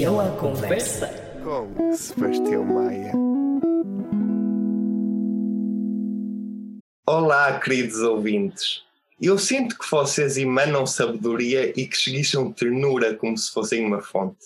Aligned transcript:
Sebastião 0.00 0.18
à 0.18 0.30
conversa. 0.38 1.08
Com 1.44 1.92
Sebastião 1.92 2.64
Maia. 2.64 3.12
Olá, 7.06 7.60
queridos 7.60 8.00
ouvintes. 8.00 8.82
Eu 9.20 9.36
sinto 9.38 9.78
que 9.78 9.90
vocês 9.90 10.38
emanam 10.38 10.86
sabedoria 10.86 11.68
e 11.78 11.86
que 11.86 11.94
esguicham 11.94 12.50
ternura 12.50 13.14
como 13.14 13.36
se 13.36 13.52
fossem 13.52 13.84
uma 13.84 14.00
fonte. 14.00 14.38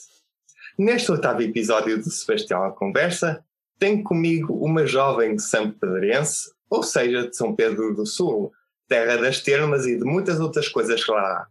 Neste 0.77 1.13
oitavo 1.13 1.43
episódio 1.43 2.03
do 2.03 2.11
Sebastião 2.11 2.65
à 2.65 2.73
Conversa, 2.73 3.45
tenho 3.79 4.03
comigo 4.03 4.55
uma 4.55 4.85
jovem 4.85 5.39
sampedrense, 5.39 6.51
ou 6.69 6.83
seja, 6.83 7.29
de 7.29 7.37
São 7.37 7.55
Pedro 7.55 7.95
do 7.95 8.05
Sul, 8.05 8.53
terra 8.89 9.19
das 9.19 9.41
termas 9.41 9.87
e 9.87 9.97
de 9.97 10.05
muitas 10.05 10.41
outras 10.41 10.69
coisas 10.69 11.05
que 11.05 11.13
lá 11.13 11.23
há. 11.23 11.47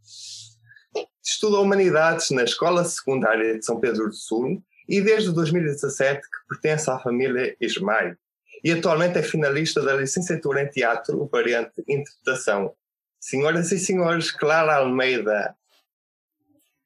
Estuda 1.24 1.60
Humanidades 1.60 2.30
na 2.32 2.44
Escola 2.44 2.84
Secundária 2.84 3.58
de 3.58 3.66
São 3.66 3.80
Pedro 3.80 4.10
do 4.10 4.16
Sul 4.16 4.62
e 4.90 5.00
desde 5.00 5.32
2017 5.32 6.22
que 6.22 6.48
pertence 6.50 6.90
à 6.90 7.00
família 7.00 7.56
Ismael 7.62 8.16
e 8.64 8.72
atualmente 8.72 9.18
é 9.18 9.24
finalista 9.24 9.82
da 9.82 9.94
licenciatura 9.94 10.64
em 10.64 10.70
Teatro, 10.70 11.28
variante 11.30 11.84
Interpretação. 11.88 12.74
Senhoras 13.20 13.72
e 13.74 13.80
senhores, 13.80 14.32
Clara 14.32 14.78
Almeida. 14.78 15.56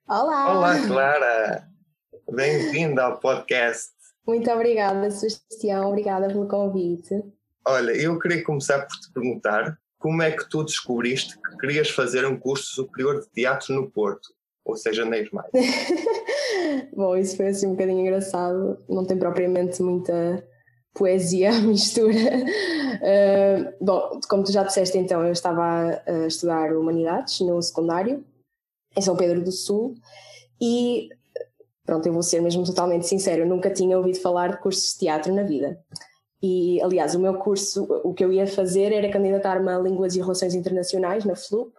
Olá! 0.07 0.55
Olá, 0.55 0.81
Clara! 0.87 1.67
Bem-vinda 2.31 3.03
ao 3.03 3.19
podcast. 3.19 3.91
Muito 4.25 4.49
obrigada, 4.49 5.09
Sebastião. 5.11 5.89
Obrigada 5.89 6.27
pelo 6.27 6.47
convite. 6.47 7.23
Olha, 7.65 7.91
eu 7.91 8.17
queria 8.17 8.43
começar 8.43 8.79
por 8.79 8.99
te 8.99 9.11
perguntar 9.13 9.77
como 9.99 10.21
é 10.21 10.31
que 10.31 10.47
tu 10.49 10.63
descobriste 10.63 11.37
que 11.37 11.57
querias 11.57 11.89
fazer 11.89 12.25
um 12.25 12.37
curso 12.37 12.65
superior 12.65 13.19
de 13.19 13.29
teatro 13.29 13.73
no 13.73 13.89
Porto, 13.89 14.29
ou 14.63 14.75
seja, 14.75 15.05
na 15.05 15.17
ESMAI? 15.17 15.49
Bom, 16.95 17.15
isso 17.15 17.37
foi 17.37 17.47
assim 17.47 17.67
um 17.67 17.71
bocadinho 17.71 18.01
engraçado, 18.01 18.77
não 18.87 19.05
tem 19.05 19.17
propriamente 19.17 19.81
muita 19.81 20.43
poesia 20.93 21.51
à 21.55 21.61
mistura. 21.61 22.15
Uh, 22.17 23.73
bom, 23.79 24.19
como 24.27 24.43
tu 24.43 24.51
já 24.51 24.63
disseste 24.63 24.97
então, 24.97 25.23
eu 25.23 25.31
estava 25.31 26.01
a 26.05 26.27
estudar 26.27 26.75
Humanidades 26.75 27.39
no 27.41 27.61
secundário, 27.61 28.25
em 28.95 29.01
São 29.01 29.15
Pedro 29.15 29.43
do 29.43 29.51
Sul, 29.51 29.95
e 30.59 31.09
pronto, 31.85 32.05
eu 32.07 32.13
vou 32.13 32.23
ser 32.23 32.41
mesmo 32.41 32.65
totalmente 32.65 33.07
sincero, 33.07 33.47
nunca 33.47 33.69
tinha 33.69 33.97
ouvido 33.97 34.19
falar 34.19 34.49
de 34.49 34.61
cursos 34.61 34.93
de 34.93 34.99
teatro 34.99 35.33
na 35.33 35.43
vida. 35.43 35.79
E, 36.41 36.81
aliás, 36.81 37.15
o 37.15 37.19
meu 37.19 37.35
curso, 37.35 37.83
o 38.03 38.13
que 38.13 38.23
eu 38.23 38.31
ia 38.31 38.45
fazer 38.45 38.93
era 38.93 39.11
candidatar-me 39.11 39.69
a 39.69 39.79
Línguas 39.79 40.15
e 40.15 40.19
Relações 40.19 40.53
Internacionais 40.53 41.25
na 41.25 41.35
FLUP, 41.35 41.73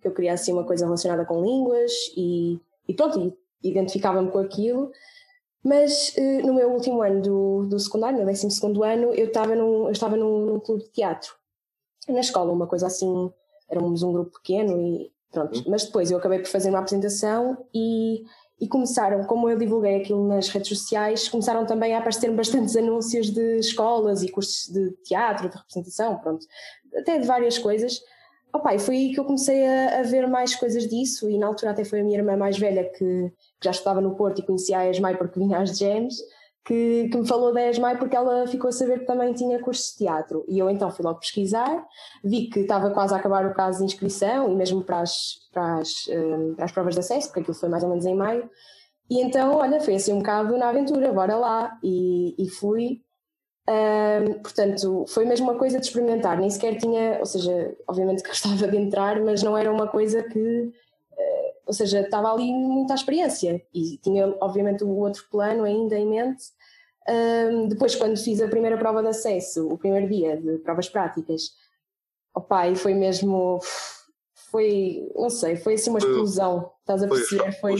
que 0.00 0.08
eu 0.08 0.12
queria 0.12 0.32
assim 0.32 0.52
uma 0.52 0.64
coisa 0.64 0.84
relacionada 0.84 1.24
com 1.24 1.42
línguas 1.42 1.90
e, 2.16 2.60
e 2.86 2.94
pronto, 2.94 3.36
identificava-me 3.62 4.30
com 4.30 4.38
aquilo. 4.38 4.92
Mas 5.64 6.12
eh, 6.16 6.42
no 6.42 6.54
meu 6.54 6.70
último 6.70 7.02
ano 7.02 7.22
do, 7.22 7.66
do 7.66 7.80
secundário, 7.80 8.18
no 8.18 8.26
12 8.26 8.46
ano, 8.84 9.14
eu 9.14 9.26
estava 9.26 9.56
num, 9.56 9.86
eu 9.86 9.92
estava 9.92 10.14
num, 10.14 10.44
num, 10.44 10.60
clube 10.60 10.82
de 10.84 10.90
teatro, 10.90 11.34
na 12.06 12.20
escola, 12.20 12.52
uma 12.52 12.66
coisa 12.66 12.86
assim, 12.86 13.32
éramos 13.68 14.02
um 14.02 14.12
grupo 14.12 14.32
pequeno 14.32 14.78
e 14.78 15.10
pronto. 15.32 15.56
Uhum. 15.56 15.64
Mas 15.68 15.86
depois 15.86 16.10
eu 16.10 16.18
acabei 16.18 16.38
por 16.38 16.48
fazer 16.48 16.68
uma 16.68 16.80
apresentação 16.80 17.56
e 17.74 18.24
e 18.60 18.68
começaram, 18.68 19.24
como 19.24 19.48
eu 19.48 19.58
divulguei 19.58 19.96
aquilo 19.96 20.26
nas 20.26 20.48
redes 20.48 20.68
sociais, 20.68 21.28
começaram 21.28 21.66
também 21.66 21.94
a 21.94 21.98
aparecer 21.98 22.30
bastantes 22.30 22.76
anúncios 22.76 23.30
de 23.30 23.58
escolas 23.58 24.22
e 24.22 24.28
cursos 24.30 24.72
de 24.72 24.90
teatro, 25.04 25.48
de 25.48 25.56
representação, 25.56 26.18
pronto, 26.18 26.46
até 26.96 27.18
de 27.18 27.26
várias 27.26 27.58
coisas. 27.58 28.00
Opa, 28.52 28.72
e 28.72 28.78
foi 28.78 28.94
aí 28.94 29.12
que 29.12 29.18
eu 29.18 29.24
comecei 29.24 29.66
a, 29.66 29.98
a, 29.98 30.02
ver 30.02 30.28
mais 30.28 30.54
coisas 30.54 30.86
disso 30.86 31.28
e 31.28 31.36
na 31.36 31.48
altura 31.48 31.72
até 31.72 31.84
foi 31.84 32.00
a 32.00 32.04
minha 32.04 32.18
irmã 32.18 32.36
mais 32.36 32.56
velha 32.56 32.84
que, 32.84 32.98
que 32.98 33.64
já 33.64 33.72
estudava 33.72 34.00
no 34.00 34.14
Porto 34.14 34.40
e 34.40 34.46
conhecia 34.46 34.78
a 34.78 34.88
ESMAI 34.88 35.16
porque 35.16 35.40
vinha 35.40 35.58
às 35.58 35.76
gems 35.76 36.14
que, 36.64 37.08
que, 37.08 37.18
me 37.18 37.26
falou 37.26 37.52
da 37.52 37.68
ESMAI 37.68 37.98
porque 37.98 38.16
ela 38.16 38.46
ficou 38.46 38.68
a 38.68 38.72
saber 38.72 39.00
que 39.00 39.06
também 39.06 39.34
tinha 39.34 39.60
curso 39.60 39.92
de 39.92 39.98
teatro. 39.98 40.44
E 40.48 40.58
eu 40.58 40.70
então 40.70 40.90
fui 40.90 41.04
logo 41.04 41.20
pesquisar, 41.20 41.86
vi 42.24 42.48
que 42.48 42.60
estava 42.60 42.90
quase 42.90 43.12
a 43.14 43.18
acabar 43.18 43.44
o 43.46 43.52
prazo 43.52 43.80
de 43.80 43.84
inscrição 43.84 44.50
e 44.50 44.54
mesmo 44.56 44.82
para 44.82 45.00
as, 45.00 45.14
para 45.52 45.78
as, 45.78 45.92
para 46.56 46.64
as 46.64 46.72
provas 46.72 46.94
de 46.94 47.00
acesso, 47.00 47.28
porque 47.28 47.40
aquilo 47.40 47.56
foi 47.56 47.68
mais 47.68 47.82
ou 47.82 47.90
menos 47.90 48.06
em 48.06 48.14
maio. 48.14 48.48
E 49.10 49.20
então, 49.20 49.56
olha, 49.56 49.80
foi 49.80 49.96
assim 49.96 50.12
um 50.12 50.18
bocado 50.18 50.56
na 50.56 50.70
aventura, 50.70 51.12
bora 51.12 51.36
lá. 51.36 51.78
E, 51.82 52.34
e 52.38 52.48
fui. 52.48 53.02
Um, 53.68 54.42
portanto, 54.42 55.04
foi 55.08 55.24
mesmo 55.24 55.50
uma 55.50 55.58
coisa 55.58 55.80
de 55.80 55.86
experimentar, 55.86 56.38
nem 56.38 56.50
sequer 56.50 56.76
tinha, 56.76 57.18
ou 57.18 57.24
seja, 57.24 57.74
obviamente 57.88 58.22
que 58.22 58.28
gostava 58.28 58.68
de 58.68 58.76
entrar, 58.76 59.20
mas 59.22 59.42
não 59.42 59.56
era 59.56 59.72
uma 59.72 59.86
coisa 59.88 60.22
que 60.22 60.72
ou 61.66 61.72
seja, 61.72 62.00
estava 62.00 62.32
ali 62.32 62.52
muita 62.52 62.94
experiência 62.94 63.62
e 63.72 63.98
tinha 63.98 64.34
obviamente 64.40 64.84
o 64.84 64.96
outro 64.96 65.24
plano 65.30 65.64
ainda 65.64 65.96
em 65.96 66.06
mente. 66.06 66.44
Um, 67.08 67.68
depois, 67.68 67.94
quando 67.94 68.16
fiz 68.16 68.40
a 68.40 68.48
primeira 68.48 68.78
prova 68.78 69.02
de 69.02 69.08
acesso, 69.08 69.68
o 69.68 69.78
primeiro 69.78 70.08
dia 70.08 70.36
de 70.36 70.58
provas 70.58 70.88
práticas, 70.88 71.52
opa, 72.34 72.68
e 72.68 72.76
foi 72.76 72.94
mesmo, 72.94 73.60
foi, 74.50 75.10
não 75.14 75.30
sei, 75.30 75.56
foi 75.56 75.74
assim 75.74 75.90
uma 75.90 75.98
explosão, 75.98 76.70
estás 76.80 77.02
a 77.02 77.08
perceber? 77.08 77.52
Foi, 77.60 77.76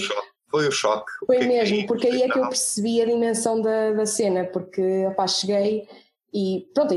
foi 0.51 0.69
o 0.69 0.73
choque. 0.73 1.11
Foi 1.27 1.37
é 1.39 1.47
mesmo, 1.47 1.87
porque 1.87 2.07
aí 2.07 2.23
é 2.23 2.29
que 2.29 2.39
eu 2.39 2.49
percebi 2.49 3.01
a 3.01 3.07
dimensão 3.07 3.61
da, 3.61 3.93
da 3.93 4.07
cena, 4.07 4.45
porque 4.45 5.07
opa, 5.07 5.27
cheguei 5.27 5.89
e 6.33 6.69
pronto, 6.75 6.95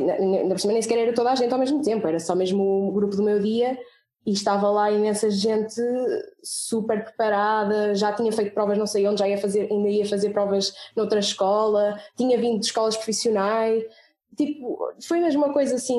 por 0.49 0.59
cima 0.59 0.73
nem 0.73 0.81
sequer 0.81 0.99
era 0.99 1.13
toda 1.13 1.31
a 1.31 1.35
gente 1.35 1.53
ao 1.53 1.59
mesmo 1.59 1.81
tempo, 1.81 2.07
era 2.07 2.19
só 2.19 2.35
mesmo 2.35 2.89
o 2.89 2.91
grupo 2.91 3.15
do 3.15 3.23
meu 3.23 3.39
dia 3.39 3.77
e 4.27 4.33
estava 4.33 4.69
lá 4.69 4.91
imensa 4.91 5.31
gente 5.31 5.81
super 6.43 7.01
preparada, 7.01 7.95
já 7.95 8.11
tinha 8.11 8.29
feito 8.29 8.53
provas 8.53 8.77
não 8.77 8.85
sei 8.85 9.07
onde, 9.07 9.19
já 9.19 9.27
ia 9.27 9.37
fazer, 9.37 9.71
ainda 9.71 9.87
ia 9.87 10.05
fazer 10.05 10.31
provas 10.31 10.73
noutra 10.97 11.19
escola, 11.19 11.97
tinha 12.17 12.37
vindo 12.37 12.59
de 12.59 12.65
escolas 12.65 12.97
profissionais, 12.97 13.85
tipo, 14.35 14.77
foi 15.01 15.21
mesmo 15.21 15.45
uma 15.45 15.53
coisa 15.53 15.75
assim, 15.75 15.97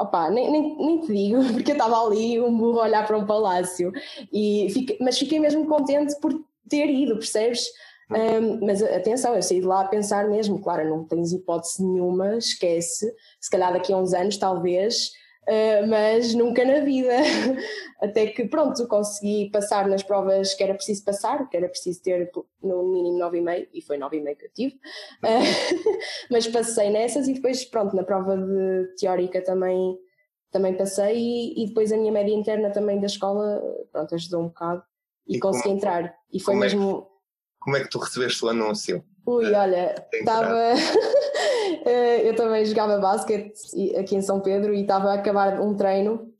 opá, 0.00 0.30
nem, 0.30 0.50
nem, 0.50 0.76
nem 0.78 1.00
te 1.02 1.12
digo, 1.12 1.44
porque 1.52 1.72
eu 1.72 1.76
estava 1.76 2.02
ali, 2.02 2.40
um 2.40 2.56
burro 2.56 2.80
a 2.80 2.84
olhar 2.84 3.06
para 3.06 3.18
um 3.18 3.26
palácio, 3.26 3.92
e 4.32 4.68
fiquei, 4.70 4.96
mas 4.98 5.18
fiquei 5.18 5.38
mesmo 5.38 5.66
contente 5.66 6.18
por 6.18 6.32
ter 6.70 6.88
ido, 6.88 7.16
percebes? 7.16 7.66
Um, 8.10 8.64
mas 8.64 8.82
atenção, 8.82 9.34
eu 9.34 9.42
saí 9.42 9.60
de 9.60 9.66
lá 9.66 9.82
a 9.82 9.88
pensar 9.88 10.26
mesmo, 10.26 10.58
claro, 10.62 10.88
não 10.88 11.04
tens 11.04 11.32
hipótese 11.32 11.84
nenhuma, 11.84 12.38
esquece, 12.38 13.12
se 13.38 13.50
calhar 13.50 13.74
daqui 13.74 13.92
a 13.92 13.98
uns 13.98 14.14
anos 14.14 14.38
talvez 14.38 15.10
Uh, 15.48 15.86
mas 15.86 16.34
nunca 16.34 16.64
na 16.64 16.80
vida. 16.80 17.12
Até 18.02 18.26
que, 18.26 18.46
pronto, 18.46 18.86
consegui 18.88 19.48
passar 19.50 19.88
nas 19.88 20.02
provas 20.02 20.54
que 20.54 20.62
era 20.62 20.74
preciso 20.74 21.04
passar, 21.04 21.48
que 21.48 21.56
era 21.56 21.68
preciso 21.68 22.02
ter 22.02 22.30
no 22.60 22.82
mínimo 22.82 23.18
9,5 23.18 23.68
e 23.72 23.80
foi 23.80 23.96
9,5 23.96 24.36
que 24.36 24.46
eu 24.46 24.52
tive. 24.52 24.74
Uh, 25.22 25.98
mas 26.30 26.48
passei 26.48 26.90
nessas 26.90 27.28
e 27.28 27.34
depois, 27.34 27.64
pronto, 27.64 27.94
na 27.94 28.02
prova 28.02 28.36
de 28.36 28.94
teórica 28.98 29.40
também, 29.40 29.96
também 30.50 30.74
passei 30.76 31.16
e, 31.16 31.62
e 31.62 31.66
depois 31.68 31.92
a 31.92 31.96
minha 31.96 32.12
média 32.12 32.34
interna 32.34 32.70
também 32.70 32.98
da 32.98 33.06
escola, 33.06 33.62
pronto, 33.92 34.14
ajudou 34.16 34.42
um 34.42 34.48
bocado 34.48 34.82
e, 35.28 35.36
e 35.36 35.38
consegui 35.38 35.64
como, 35.64 35.76
entrar. 35.76 36.14
E 36.32 36.40
foi 36.40 36.56
mesmo. 36.56 36.90
É 36.90 37.00
que, 37.02 37.08
como 37.60 37.76
é 37.76 37.80
que 37.84 37.90
tu 37.90 37.98
recebeste 37.98 38.44
o 38.44 38.48
anúncio? 38.48 39.04
Ui, 39.24 39.52
olha, 39.54 39.94
estava. 40.12 40.74
Eh, 41.84 42.28
eu 42.28 42.36
também 42.36 42.64
jogava 42.64 42.98
basquete 42.98 43.52
aqui 43.98 44.16
em 44.16 44.22
São 44.22 44.40
Pedro 44.40 44.74
e 44.74 44.82
estava 44.82 45.10
a 45.10 45.14
acabar 45.14 45.60
um 45.60 45.74
treino 45.74 46.32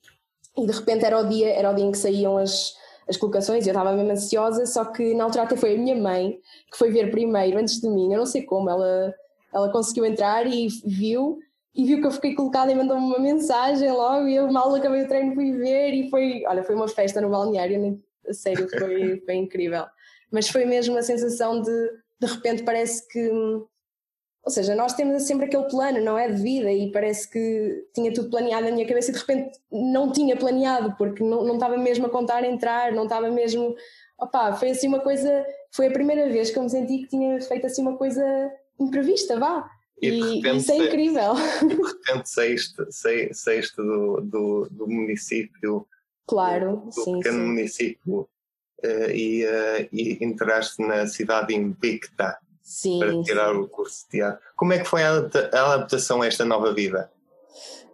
e 0.57 0.67
de 0.67 0.73
repente 0.73 1.05
era 1.05 1.19
o 1.19 1.29
dia, 1.29 1.51
era 1.51 1.71
o 1.71 1.75
dia 1.75 1.85
em 1.85 1.93
que 1.93 1.99
saíam 1.99 2.39
as, 2.39 2.75
as 3.09 3.17
colocações 3.17 3.65
e 3.65 3.69
eu 3.69 3.73
estava 3.73 3.93
mesmo 3.93 4.13
ansiosa, 4.13 4.67
só 4.67 4.85
que 4.85 5.15
na 5.15 5.25
altura 5.25 5.45
até 5.45 5.57
foi 5.57 5.75
a 5.75 5.79
minha 5.79 5.95
mãe 5.95 6.39
que 6.71 6.79
foi 6.79 6.91
ver 6.91 7.11
primeiro 7.11 7.59
antes 7.59 7.81
de 7.81 7.89
mim, 7.89 8.13
eu 8.13 8.19
não 8.19 8.27
sei 8.27 8.43
como, 8.43 8.71
ela, 8.71 9.15
ela 9.53 9.71
conseguiu 9.71 10.05
entrar 10.05 10.47
e 10.47 10.69
viu 10.85 11.39
e 11.75 11.85
viu 11.85 12.01
que 12.01 12.07
eu 12.07 12.11
fiquei 12.11 12.35
colocada 12.35 12.73
e 12.73 12.75
mandou-me 12.75 13.05
uma 13.05 13.19
mensagem 13.19 13.91
logo 13.93 14.27
e 14.27 14.37
eu 14.37 14.51
mal 14.51 14.75
acabei 14.75 15.03
o 15.03 15.09
treino 15.09 15.35
fui 15.35 15.53
ver 15.53 15.93
e 15.93 16.09
foi, 16.09 16.43
olha, 16.47 16.65
foi 16.65 16.75
uma 16.75 16.89
festa 16.89 17.21
no 17.21 17.29
balneário, 17.29 18.01
a 18.27 18.33
sério, 18.33 18.67
foi, 18.69 19.21
foi 19.21 19.35
incrível. 19.35 19.85
Mas 20.33 20.49
foi 20.49 20.65
mesmo 20.65 20.97
a 20.97 21.03
sensação 21.03 21.61
de 21.61 21.91
de 22.19 22.27
repente 22.27 22.63
parece 22.63 23.07
que 23.09 23.31
ou 24.47 24.53
seja, 24.53 24.77
nós 24.77 24.95
temos 24.95 25.25
sempre 25.25 25.47
aquele 25.47 25.65
plano, 25.65 26.01
não 26.01 26.17
é? 26.17 26.31
De 26.31 26.41
vida 26.41 26.71
e 26.71 26.93
parece 26.93 27.29
que 27.29 27.85
tinha 27.93 28.15
tudo 28.15 28.31
planeado 28.31 28.67
na 28.67 28.71
minha 28.71 28.87
cabeça 28.87 29.11
e 29.11 29.13
de 29.13 29.19
repente 29.19 29.59
não 29.73 30.13
tinha 30.13 30.37
planeado, 30.37 30.95
porque 30.97 31.21
não, 31.25 31.45
não 31.45 31.55
estava 31.55 31.77
mesmo 31.77 32.07
a 32.07 32.11
contar 32.11 32.45
entrar, 32.45 32.93
não 32.93 33.03
estava 33.03 33.29
mesmo. 33.29 33.75
Opá, 34.17 34.55
foi 34.55 34.71
assim 34.71 34.87
uma 34.87 35.01
coisa. 35.01 35.45
Foi 35.73 35.89
a 35.89 35.91
primeira 35.91 36.31
vez 36.31 36.49
que 36.49 36.59
eu 36.61 36.63
me 36.63 36.71
senti 36.71 36.99
que 36.99 37.09
tinha 37.09 37.41
feito 37.41 37.67
assim 37.67 37.83
uma 37.83 37.97
coisa 37.97 38.23
imprevista, 38.79 39.37
vá. 39.37 39.69
E, 40.01 40.11
e 40.11 40.57
isso 40.57 40.71
é 40.71 40.77
incrível. 40.77 41.33
E 41.63 41.67
de 41.67 41.75
repente 41.75 42.31
saíste, 42.31 42.77
saíste 43.33 43.77
do, 43.79 44.21
do, 44.21 44.69
do 44.71 44.87
município. 44.87 45.89
Claro, 46.25 46.85
do, 46.85 46.93
sim. 46.93 47.19
pequeno 47.19 47.41
sim. 47.41 47.47
município 47.47 48.29
uh, 48.85 49.11
e, 49.13 49.45
uh, 49.45 49.89
e 49.93 50.25
entraste 50.25 50.81
na 50.81 51.05
cidade 51.09 51.53
invicta 51.53 52.39
Sim, 52.67 52.99
para 52.99 53.23
tirar 53.23 53.55
sim. 53.55 53.61
o 53.61 53.69
curso 53.69 54.03
de 54.03 54.11
teatro. 54.11 54.41
Como 54.57 54.73
é 54.73 54.81
que 54.81 54.85
foi 54.85 55.05
a 55.05 55.11
adaptação 55.13 56.21
a 56.21 56.27
esta 56.27 56.45
nova 56.45 56.75
vida? 56.75 57.09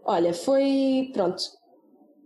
Olha, 0.03 0.33
foi, 0.33 1.11
pronto, 1.13 1.43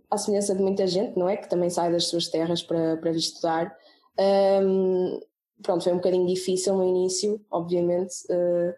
à 0.09 0.17
semelhança 0.17 0.55
de 0.55 0.61
muita 0.61 0.87
gente, 0.87 1.19
não 1.19 1.27
é? 1.27 1.35
Que 1.35 1.49
também 1.49 1.69
sai 1.69 1.91
das 1.91 2.07
suas 2.07 2.29
terras 2.29 2.63
para, 2.63 2.95
para 2.95 3.11
vir 3.11 3.17
estudar. 3.17 3.75
Um, 4.17 5.19
pronto, 5.61 5.83
foi 5.83 5.91
um 5.91 5.97
bocadinho 5.97 6.25
difícil 6.25 6.73
no 6.73 6.85
início, 6.85 7.37
obviamente, 7.51 8.15
uh, 8.29 8.73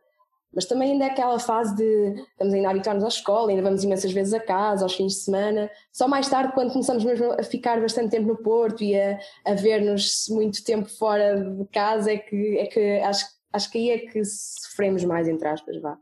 mas 0.52 0.66
também 0.66 0.94
ainda 0.94 1.06
é 1.06 1.10
aquela 1.10 1.38
fase 1.38 1.76
de 1.76 2.26
estamos 2.32 2.56
ainda 2.56 2.70
a 2.70 2.72
habituar-nos 2.72 3.04
à 3.04 3.08
escola, 3.08 3.52
ainda 3.52 3.62
vamos 3.62 3.84
imensas 3.84 4.12
vezes 4.12 4.34
a 4.34 4.40
casa, 4.40 4.84
aos 4.84 4.96
fins 4.96 5.14
de 5.14 5.20
semana. 5.20 5.70
Só 5.94 6.08
mais 6.08 6.28
tarde, 6.28 6.54
quando 6.54 6.72
começamos 6.72 7.06
mesmo 7.06 7.34
a 7.34 7.44
ficar 7.44 7.80
bastante 7.80 8.10
tempo 8.10 8.28
no 8.28 8.38
Porto 8.38 8.84
e 8.84 9.00
a, 9.00 9.20
a 9.46 9.54
ver-nos 9.54 10.26
muito 10.30 10.64
tempo 10.64 10.90
fora 10.90 11.40
de 11.40 11.66
casa, 11.68 12.12
é 12.12 12.18
que, 12.18 12.58
é 12.58 12.66
que 12.66 13.00
acho, 13.02 13.39
acho 13.54 13.72
que 13.72 13.78
aí 13.78 13.90
é 13.92 13.98
que 14.00 14.24
sofremos 14.26 15.04
mais, 15.04 15.28
entre 15.28 15.48
aspas, 15.48 15.80
vá. 15.82 15.98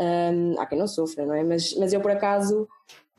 Um, 0.00 0.60
há 0.60 0.66
quem 0.66 0.78
não 0.78 0.86
sofra, 0.86 1.26
não 1.26 1.34
é? 1.34 1.42
Mas, 1.42 1.74
mas 1.76 1.92
eu, 1.92 2.00
por 2.00 2.10
acaso, 2.10 2.68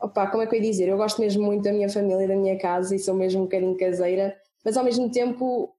opa, 0.00 0.26
como 0.28 0.42
é 0.42 0.46
que 0.46 0.54
eu 0.54 0.60
ia 0.60 0.70
dizer? 0.70 0.88
Eu 0.88 0.96
gosto 0.96 1.20
mesmo 1.20 1.42
muito 1.42 1.62
da 1.62 1.72
minha 1.72 1.88
família, 1.88 2.26
da 2.26 2.36
minha 2.36 2.58
casa 2.58 2.94
e 2.94 2.98
sou 2.98 3.14
mesmo 3.14 3.42
um 3.42 3.44
bocadinho 3.44 3.76
caseira, 3.76 4.36
mas 4.64 4.76
ao 4.76 4.84
mesmo 4.84 5.10
tempo 5.10 5.74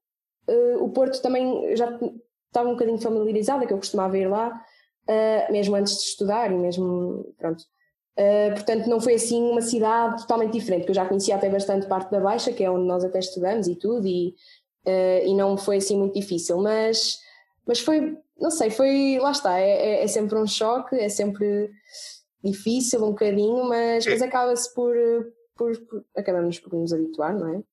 uh, 0.48 0.84
o 0.84 0.90
Porto 0.90 1.22
também 1.22 1.76
já 1.76 2.00
estava 2.48 2.70
um 2.70 2.74
bocadinho 2.74 3.00
familiarizada, 3.00 3.66
que 3.66 3.74
eu 3.74 3.78
costumava 3.78 4.18
ir 4.18 4.28
lá, 4.28 4.62
uh, 5.10 5.52
mesmo 5.52 5.76
antes 5.76 5.98
de 5.98 6.04
estudar 6.04 6.52
e 6.52 6.56
mesmo, 6.56 7.34
pronto. 7.38 7.64
Uh, 8.20 8.54
portanto, 8.54 8.88
não 8.88 9.00
foi 9.00 9.16
assim 9.16 9.42
uma 9.42 9.62
cidade 9.62 10.22
totalmente 10.22 10.54
diferente, 10.54 10.84
que 10.84 10.92
eu 10.92 10.96
já 10.96 11.06
conhecia 11.06 11.36
até 11.36 11.50
bastante 11.50 11.88
parte 11.88 12.12
da 12.12 12.20
Baixa, 12.20 12.52
que 12.54 12.64
é 12.64 12.70
onde 12.70 12.86
nós 12.86 13.04
até 13.04 13.20
estudamos 13.20 13.68
e 13.68 13.76
tudo, 13.76 14.06
e, 14.06 14.36
e 15.26 15.34
não 15.34 15.58
foi 15.58 15.78
assim 15.78 15.98
muito 15.98 16.20
difícil, 16.20 16.58
mas, 16.58 17.20
mas 17.68 17.80
foi, 17.80 18.18
não 18.40 18.52
sei, 18.52 18.70
foi, 18.70 19.18
lá 19.20 19.32
está, 19.32 19.60
é, 19.60 19.70
é, 19.70 20.04
é 20.04 20.08
sempre 20.08 20.38
um 20.38 20.48
choque, 20.48 20.96
é 20.96 21.10
sempre 21.10 21.72
difícil 22.44 23.04
um 23.04 23.12
bocadinho, 23.12 23.66
mas, 23.66 24.06
mas 24.06 24.22
acaba-se 24.22 24.74
por, 24.74 24.96
por, 25.56 25.78
por, 25.82 26.04
acabamos 26.18 26.60
por 26.60 26.74
nos 26.74 26.92
habituar, 26.92 27.38
não 27.38 27.56
é? 27.56 27.64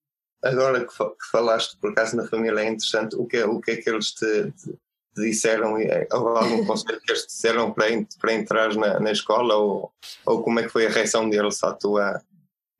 Agora 0.43 0.87
que, 0.87 0.95
falaste 1.33 1.77
por 1.81 1.91
acaso 1.91 2.17
na 2.17 2.27
família 2.27 2.61
é 2.61 2.69
interessante, 2.69 3.17
o 3.17 3.27
que 3.27 3.43
o 3.43 3.61
que, 3.61 3.73
é 3.73 3.77
que 3.77 3.91
eles 3.91 4.13
te, 4.13 4.53
te, 4.53 4.73
te 5.15 5.23
disseram, 5.23 5.79
eh, 5.79 6.07
ou 6.13 6.29
algum 6.37 6.65
conselho 6.65 7.01
que 7.01 7.11
eles 7.11 7.23
te 7.23 7.29
disseram 7.29 7.73
para, 7.73 7.87
para 8.21 8.33
entrar 8.35 8.75
na, 8.77 9.01
na 9.01 9.11
escola 9.11 9.57
ou, 9.57 9.93
ou 10.25 10.43
como 10.43 10.61
é 10.61 10.63
que 10.63 10.69
foi 10.69 10.87
a 10.87 10.91
reação 10.91 11.29
deles 11.29 11.63
à 11.65 11.73
tua... 11.73 12.23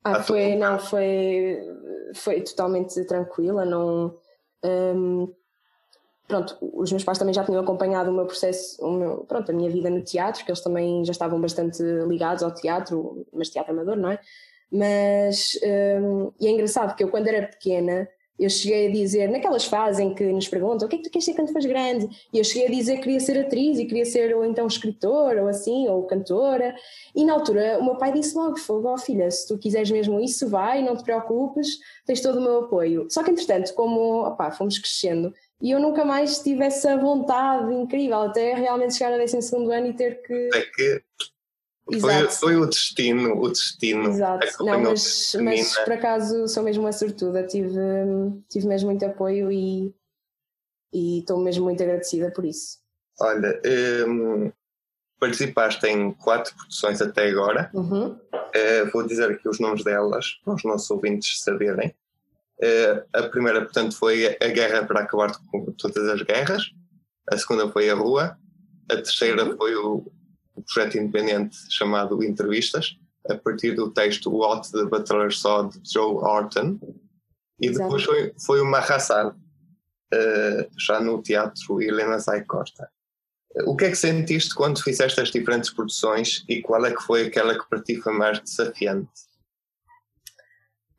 Ah, 0.05 0.17
à 0.17 0.23
foi, 0.23 0.51
tua... 0.51 0.55
não, 0.55 0.79
foi, 0.79 1.59
foi 2.15 2.41
totalmente 2.41 3.03
tranquila, 3.05 3.65
não... 3.65 4.15
Hum, 4.63 5.33
pronto, 6.29 6.55
os 6.61 6.91
meus 6.91 7.03
pais 7.03 7.17
também 7.17 7.33
já 7.33 7.43
tinham 7.43 7.59
acompanhado 7.59 8.11
o 8.11 8.13
meu 8.13 8.27
processo, 8.27 8.79
o 8.85 8.91
meu, 8.91 9.17
pronto, 9.27 9.51
a 9.51 9.53
minha 9.53 9.69
vida 9.69 9.89
no 9.89 10.01
teatro, 10.03 10.45
que 10.45 10.51
eles 10.51 10.61
também 10.61 11.03
já 11.03 11.11
estavam 11.11 11.41
bastante 11.41 11.81
ligados 12.07 12.43
ao 12.43 12.53
teatro, 12.53 13.25
mas 13.33 13.49
teatro 13.49 13.73
amador, 13.73 13.97
não 13.97 14.11
é? 14.11 14.19
Mas, 14.71 15.59
um, 15.99 16.31
e 16.39 16.47
é 16.47 16.51
engraçado 16.51 16.95
que 16.95 17.03
eu 17.03 17.09
quando 17.09 17.27
era 17.27 17.47
pequena, 17.47 18.07
eu 18.37 18.47
cheguei 18.47 18.87
a 18.87 18.91
dizer, 18.91 19.27
naquelas 19.27 19.65
fases 19.65 19.99
em 19.99 20.13
que 20.13 20.23
nos 20.31 20.47
perguntam 20.47 20.85
o 20.85 20.89
que 20.89 20.97
é 20.97 20.99
que 20.99 21.05
tu 21.05 21.11
queres 21.11 21.25
ser 21.25 21.33
quando 21.33 21.51
fores 21.51 21.65
grande, 21.65 22.07
e 22.31 22.37
eu 22.37 22.43
cheguei 22.43 22.67
a 22.67 22.71
dizer 22.71 22.97
que 22.97 23.03
queria 23.03 23.19
ser 23.19 23.39
atriz 23.39 23.79
e 23.79 23.85
queria 23.85 24.05
ser 24.05 24.35
ou 24.35 24.45
então 24.45 24.67
escritora 24.67 25.41
ou 25.41 25.49
assim, 25.49 25.87
ou 25.89 26.03
cantora, 26.03 26.75
e 27.15 27.25
na 27.25 27.33
altura 27.33 27.79
o 27.79 27.83
meu 27.83 27.97
pai 27.97 28.13
disse 28.13 28.37
logo, 28.37 28.57
fogo, 28.57 28.93
oh, 28.93 28.97
filha, 28.99 29.29
se 29.31 29.47
tu 29.47 29.57
quiseres 29.57 29.89
mesmo 29.89 30.19
isso, 30.19 30.47
vai, 30.47 30.83
não 30.83 30.95
te 30.95 31.03
preocupes, 31.03 31.79
tens 32.05 32.21
todo 32.21 32.37
o 32.37 32.41
meu 32.41 32.59
apoio. 32.59 33.07
Só 33.09 33.23
que 33.23 33.31
entretanto, 33.31 33.73
como 33.73 34.27
opá, 34.27 34.51
fomos 34.51 34.77
crescendo, 34.77 35.33
e 35.61 35.71
eu 35.71 35.79
nunca 35.79 36.05
mais 36.05 36.39
tive 36.39 36.63
essa 36.63 36.97
vontade 36.97 37.73
incrível, 37.73 38.21
até 38.21 38.53
realmente 38.53 38.95
chegar 38.95 39.13
a 39.13 39.17
12 39.17 39.55
ano 39.55 39.87
e 39.87 39.93
ter 39.93 40.21
que... 40.21 40.49
É 40.53 40.61
que 40.61 41.03
foi, 41.99 42.29
foi, 42.29 42.55
o 42.55 42.67
destino, 42.67 43.41
o 43.41 43.49
destino. 43.49 44.09
Exato, 44.09 44.63
não, 44.63 44.79
mas, 44.79 45.35
mas 45.41 45.77
por 45.79 45.93
acaso 45.93 46.47
sou 46.47 46.61
mesmo 46.61 46.83
uma 46.83 46.91
sortuda, 46.91 47.43
tive, 47.43 47.73
tive 48.47 48.67
mesmo 48.67 48.89
muito 48.89 49.03
apoio 49.05 49.51
e, 49.51 49.91
e 50.93 51.19
estou 51.19 51.39
mesmo 51.39 51.63
muito 51.63 51.81
agradecida 51.81 52.31
por 52.31 52.45
isso. 52.45 52.77
Olha, 53.19 53.59
um, 54.07 54.51
participaste 55.19 55.85
em 55.87 56.11
quatro 56.13 56.55
produções 56.55 57.01
até 57.01 57.27
agora. 57.27 57.69
Uhum. 57.73 58.11
Uh, 58.11 58.91
vou 58.93 59.05
dizer 59.05 59.31
aqui 59.31 59.49
os 59.49 59.59
nomes 59.59 59.83
delas, 59.83 60.39
para 60.43 60.53
os 60.53 60.63
nossos 60.63 60.89
ouvintes 60.91 61.41
saberem. 61.41 61.93
Uh, 62.61 63.05
a 63.13 63.23
primeira, 63.23 63.61
portanto, 63.61 63.95
foi 63.95 64.37
A 64.41 64.47
Guerra 64.47 64.85
para 64.85 65.01
Acabar 65.01 65.31
com 65.47 65.65
Todas 65.73 66.09
as 66.09 66.21
Guerras. 66.21 66.71
A 67.31 67.37
segunda 67.37 67.69
foi 67.69 67.89
A 67.89 67.95
Rua. 67.95 68.37
A 68.89 68.95
terceira 68.95 69.45
uhum. 69.45 69.57
foi 69.57 69.75
o 69.75 70.11
um 70.57 70.61
projeto 70.61 70.97
independente 70.97 71.55
chamado 71.69 72.21
Entrevistas, 72.21 72.97
a 73.29 73.35
partir 73.35 73.75
do 73.75 73.91
texto 73.91 74.29
What 74.29 74.71
the 74.71 74.83
Butler 74.83 75.33
Saw 75.33 75.69
de 75.69 75.79
Joe 75.89 76.15
Orton. 76.15 76.79
E 77.61 77.69
depois 77.69 78.03
foi, 78.03 78.33
foi 78.45 78.61
uma 78.61 78.71
Mahassar, 78.71 79.27
uh, 79.27 80.69
já 80.77 80.99
no 80.99 81.21
teatro 81.21 81.81
Helena 81.81 82.17
Zay 82.19 82.43
Costa. 82.43 82.89
O 83.65 83.75
que 83.75 83.85
é 83.85 83.89
que 83.89 83.95
sentiste 83.95 84.53
quando 84.53 84.81
fizeste 84.81 85.19
as 85.19 85.31
diferentes 85.31 85.69
produções 85.71 86.43
e 86.47 86.61
qual 86.61 86.85
é 86.85 86.93
que 86.93 87.01
foi 87.01 87.27
aquela 87.27 87.57
que 87.57 87.67
para 87.67 87.81
ti 87.81 87.95
foi 87.95 88.13
mais 88.13 88.39
desafiante? 88.39 89.09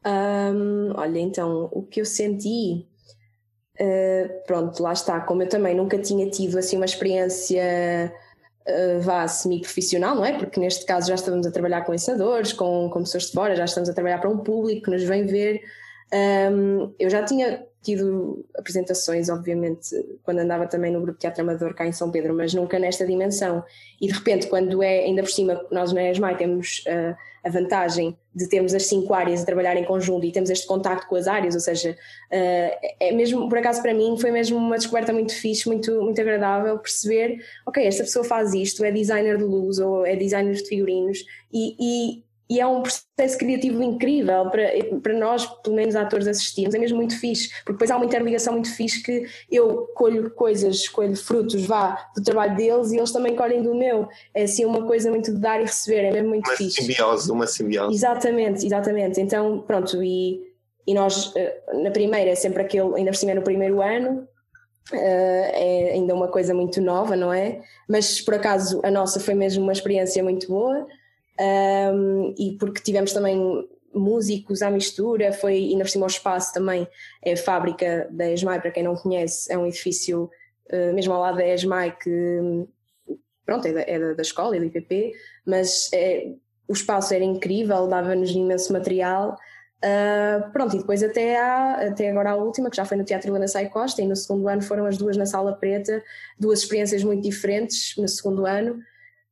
Um, 0.06 0.92
olha, 0.94 1.18
então, 1.18 1.68
o 1.72 1.82
que 1.82 2.00
eu 2.00 2.04
senti, 2.04 2.86
uh, 3.80 4.46
pronto, 4.46 4.82
lá 4.82 4.92
está, 4.92 5.20
como 5.20 5.42
eu 5.42 5.48
também 5.48 5.74
nunca 5.74 5.98
tinha 5.98 6.28
tido 6.30 6.58
assim 6.58 6.76
uma 6.76 6.86
experiência 6.86 8.12
uh, 8.66 9.00
vá 9.00 9.28
semi-profissional, 9.28 10.14
não 10.14 10.24
é? 10.24 10.38
Porque 10.38 10.58
neste 10.58 10.86
caso 10.86 11.08
já 11.08 11.14
estamos 11.14 11.46
a 11.46 11.50
trabalhar 11.50 11.82
com 11.82 11.92
ensinadores, 11.92 12.52
com, 12.52 12.88
com 12.90 13.00
pessoas 13.00 13.24
de 13.24 13.32
fora, 13.32 13.56
já 13.56 13.64
estamos 13.64 13.88
a 13.88 13.94
trabalhar 13.94 14.18
para 14.18 14.30
um 14.30 14.38
público 14.38 14.84
que 14.84 14.90
nos 14.90 15.02
vem 15.02 15.26
ver. 15.26 15.60
Um, 16.12 16.92
eu 16.98 17.10
já 17.10 17.22
tinha 17.22 17.64
tido 17.82 18.44
apresentações, 18.56 19.28
obviamente, 19.28 19.88
quando 20.22 20.38
andava 20.40 20.66
também 20.66 20.92
no 20.92 21.00
grupo 21.00 21.18
Teatro 21.18 21.42
Amador 21.42 21.74
cá 21.74 21.86
em 21.86 21.92
São 21.92 22.10
Pedro, 22.10 22.34
mas 22.34 22.52
nunca 22.52 22.78
nesta 22.78 23.06
dimensão. 23.06 23.64
E 24.00 24.06
de 24.06 24.12
repente, 24.12 24.46
quando 24.48 24.82
é, 24.82 25.00
ainda 25.00 25.22
por 25.22 25.30
cima, 25.30 25.64
nós 25.70 25.92
na 25.92 26.10
ESMAI 26.10 26.36
temos 26.36 26.84
uh, 26.86 27.16
a 27.44 27.50
vantagem 27.50 28.16
de 28.34 28.48
termos 28.48 28.74
as 28.74 28.86
cinco 28.86 29.12
áreas 29.12 29.42
a 29.42 29.46
trabalhar 29.46 29.76
em 29.76 29.84
conjunto 29.84 30.24
e 30.24 30.32
temos 30.32 30.50
este 30.50 30.66
contacto 30.66 31.08
com 31.08 31.16
as 31.16 31.26
áreas, 31.26 31.54
ou 31.54 31.60
seja, 31.60 31.90
uh, 31.92 32.88
é 33.00 33.12
mesmo, 33.12 33.48
por 33.48 33.58
acaso 33.58 33.82
para 33.82 33.92
mim, 33.92 34.16
foi 34.18 34.30
mesmo 34.30 34.56
uma 34.56 34.76
descoberta 34.76 35.12
muito 35.12 35.34
fixe, 35.34 35.66
muito, 35.66 36.02
muito 36.02 36.20
agradável 36.20 36.78
perceber, 36.78 37.44
ok, 37.66 37.84
esta 37.84 38.04
pessoa 38.04 38.24
faz 38.24 38.54
isto, 38.54 38.84
é 38.84 38.90
designer 38.92 39.36
de 39.36 39.44
luz 39.44 39.78
ou 39.78 40.06
é 40.06 40.14
designer 40.14 40.54
de 40.54 40.68
figurinos 40.68 41.24
e, 41.52 41.76
e 41.78 42.24
e 42.50 42.58
é 42.58 42.66
um 42.66 42.82
processo 42.82 43.38
criativo 43.38 43.80
incrível 43.80 44.50
para, 44.50 44.72
para 45.00 45.14
nós, 45.14 45.46
pelo 45.62 45.76
menos 45.76 45.94
atores 45.94 46.26
assistirmos, 46.26 46.74
é 46.74 46.78
mesmo 46.78 46.96
muito 46.96 47.16
fixe, 47.16 47.48
porque 47.58 47.74
depois 47.74 47.92
há 47.92 47.96
uma 47.96 48.04
interligação 48.04 48.54
muito 48.54 48.74
fixe 48.74 49.00
que 49.04 49.24
eu 49.48 49.86
colho 49.94 50.28
coisas, 50.32 50.88
colho 50.88 51.14
frutos, 51.14 51.64
vá, 51.64 52.10
do 52.16 52.24
trabalho 52.24 52.56
deles 52.56 52.90
e 52.90 52.96
eles 52.96 53.12
também 53.12 53.36
colhem 53.36 53.62
do 53.62 53.72
meu, 53.72 54.08
é 54.34 54.42
assim 54.42 54.64
uma 54.64 54.84
coisa 54.84 55.08
muito 55.10 55.32
de 55.32 55.38
dar 55.38 55.60
e 55.60 55.64
receber, 55.64 56.06
é 56.06 56.10
mesmo 56.10 56.30
muito 56.30 56.48
uma 56.48 56.56
fixe. 56.56 56.80
Uma 56.80 56.88
simbiose, 56.88 57.30
uma 57.30 57.46
simbiose. 57.46 57.94
Exatamente, 57.94 58.66
exatamente, 58.66 59.20
então 59.20 59.60
pronto, 59.60 60.02
e, 60.02 60.40
e 60.84 60.92
nós 60.92 61.32
eh, 61.36 61.62
na 61.72 61.92
primeira 61.92 62.30
é 62.30 62.34
sempre 62.34 62.62
aquele, 62.62 62.96
ainda 62.96 63.12
por 63.12 63.16
cima 63.16 63.30
é 63.30 63.34
no 63.36 63.42
primeiro 63.42 63.80
ano, 63.80 64.28
Uh, 64.92 64.96
é 64.96 65.92
ainda 65.92 66.12
uma 66.12 66.26
coisa 66.26 66.52
muito 66.52 66.80
nova, 66.80 67.14
não 67.14 67.32
é? 67.32 67.60
Mas 67.88 68.20
por 68.20 68.34
acaso 68.34 68.80
a 68.82 68.90
nossa 68.90 69.20
foi 69.20 69.34
mesmo 69.34 69.62
uma 69.62 69.72
experiência 69.72 70.20
muito 70.20 70.48
boa 70.48 70.84
um, 71.40 72.34
e 72.38 72.56
porque 72.58 72.82
tivemos 72.82 73.12
também 73.12 73.66
músicos 73.94 74.62
à 74.62 74.70
mistura, 74.70 75.32
foi 75.32 75.54
ainda 75.54 75.84
por 75.84 75.90
cima 75.90 76.06
espaço 76.06 76.52
também, 76.52 76.86
é 77.24 77.32
a 77.32 77.36
fábrica 77.36 78.08
da 78.10 78.30
ESMAI, 78.30 78.60
para 78.60 78.70
quem 78.70 78.82
não 78.82 78.94
conhece, 78.94 79.52
é 79.52 79.58
um 79.58 79.66
edifício 79.66 80.30
uh, 80.72 80.94
mesmo 80.94 81.12
ao 81.12 81.20
lado 81.20 81.38
da 81.38 81.46
ESMAI 81.46 81.96
que 81.96 82.66
pronto, 83.44 83.66
é 83.66 83.72
da, 83.72 83.80
é 83.80 84.14
da, 84.14 84.22
escola, 84.22 84.56
é 84.56 84.60
do 84.60 84.66
IPP, 84.66 85.12
mas 85.44 85.90
é, 85.92 86.32
o 86.68 86.72
espaço 86.72 87.12
era 87.12 87.24
incrível, 87.24 87.88
dava-nos 87.88 88.30
imenso 88.30 88.72
material. 88.72 89.36
Uh, 89.82 90.52
pronto, 90.52 90.76
e 90.76 90.78
depois 90.78 91.02
até, 91.02 91.36
há, 91.36 91.88
até 91.88 92.10
agora 92.10 92.30
a 92.30 92.36
última, 92.36 92.70
que 92.70 92.76
já 92.76 92.84
foi 92.84 92.96
no 92.96 93.04
Teatro 93.04 93.28
Helena 93.28 93.48
Sai 93.48 93.68
Costa, 93.68 94.02
e 94.02 94.06
no 94.06 94.14
segundo 94.14 94.46
ano 94.46 94.62
foram 94.62 94.86
as 94.86 94.96
duas 94.96 95.16
na 95.16 95.26
Sala 95.26 95.54
Preta, 95.54 96.00
duas 96.38 96.60
experiências 96.60 97.02
muito 97.02 97.22
diferentes 97.22 97.96
no 97.96 98.06
segundo 98.06 98.46
ano. 98.46 98.74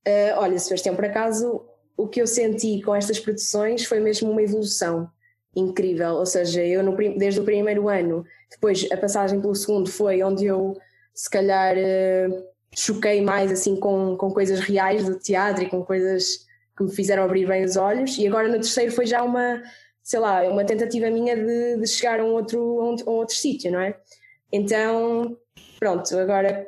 Uh, 0.04 0.38
olha, 0.38 0.58
Sebastião, 0.58 0.96
por 0.96 1.04
acaso 1.04 1.67
o 1.98 2.06
que 2.06 2.22
eu 2.22 2.26
senti 2.28 2.80
com 2.80 2.94
estas 2.94 3.18
produções 3.18 3.84
foi 3.84 3.98
mesmo 3.98 4.30
uma 4.30 4.40
evolução 4.40 5.10
incrível, 5.54 6.14
ou 6.14 6.24
seja, 6.24 6.64
eu 6.64 6.80
no, 6.80 6.96
desde 7.18 7.40
o 7.40 7.44
primeiro 7.44 7.88
ano, 7.88 8.24
depois 8.48 8.86
a 8.92 8.96
passagem 8.96 9.40
pelo 9.40 9.54
segundo 9.56 9.90
foi 9.90 10.22
onde 10.22 10.46
eu 10.46 10.76
se 11.12 11.28
calhar 11.28 11.76
uh, 11.76 12.44
choquei 12.72 13.20
mais 13.20 13.50
assim 13.50 13.74
com, 13.74 14.16
com 14.16 14.30
coisas 14.30 14.60
reais 14.60 15.04
do 15.04 15.18
teatro 15.18 15.64
e 15.64 15.68
com 15.68 15.84
coisas 15.84 16.46
que 16.76 16.84
me 16.84 16.94
fizeram 16.94 17.24
abrir 17.24 17.48
bem 17.48 17.64
os 17.64 17.76
olhos 17.76 18.16
e 18.16 18.28
agora 18.28 18.46
no 18.46 18.54
terceiro 18.54 18.92
foi 18.92 19.04
já 19.04 19.24
uma, 19.24 19.60
sei 20.00 20.20
lá, 20.20 20.42
uma 20.44 20.64
tentativa 20.64 21.10
minha 21.10 21.34
de, 21.34 21.78
de 21.78 21.86
chegar 21.88 22.20
a 22.20 22.24
um 22.24 22.34
outro, 22.34 22.60
a 22.80 22.84
um, 22.90 22.96
um 23.08 23.16
outro 23.16 23.34
sítio, 23.34 23.72
não 23.72 23.80
é? 23.80 23.98
Então, 24.52 25.36
pronto, 25.80 26.16
agora 26.16 26.64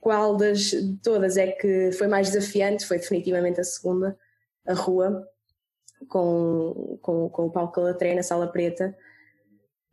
qual 0.00 0.36
das 0.36 0.72
todas 1.00 1.36
é 1.36 1.52
que 1.52 1.92
foi 1.92 2.08
mais 2.08 2.32
desafiante? 2.32 2.84
Foi 2.84 2.98
definitivamente 2.98 3.60
a 3.60 3.64
segunda 3.64 4.18
a 4.68 4.74
rua 4.74 5.26
com, 6.08 6.98
com, 7.02 7.28
com 7.28 7.46
o 7.46 7.50
Paulo 7.50 7.72
Calatré 7.72 8.14
na 8.14 8.22
Sala 8.22 8.46
Preta. 8.46 8.96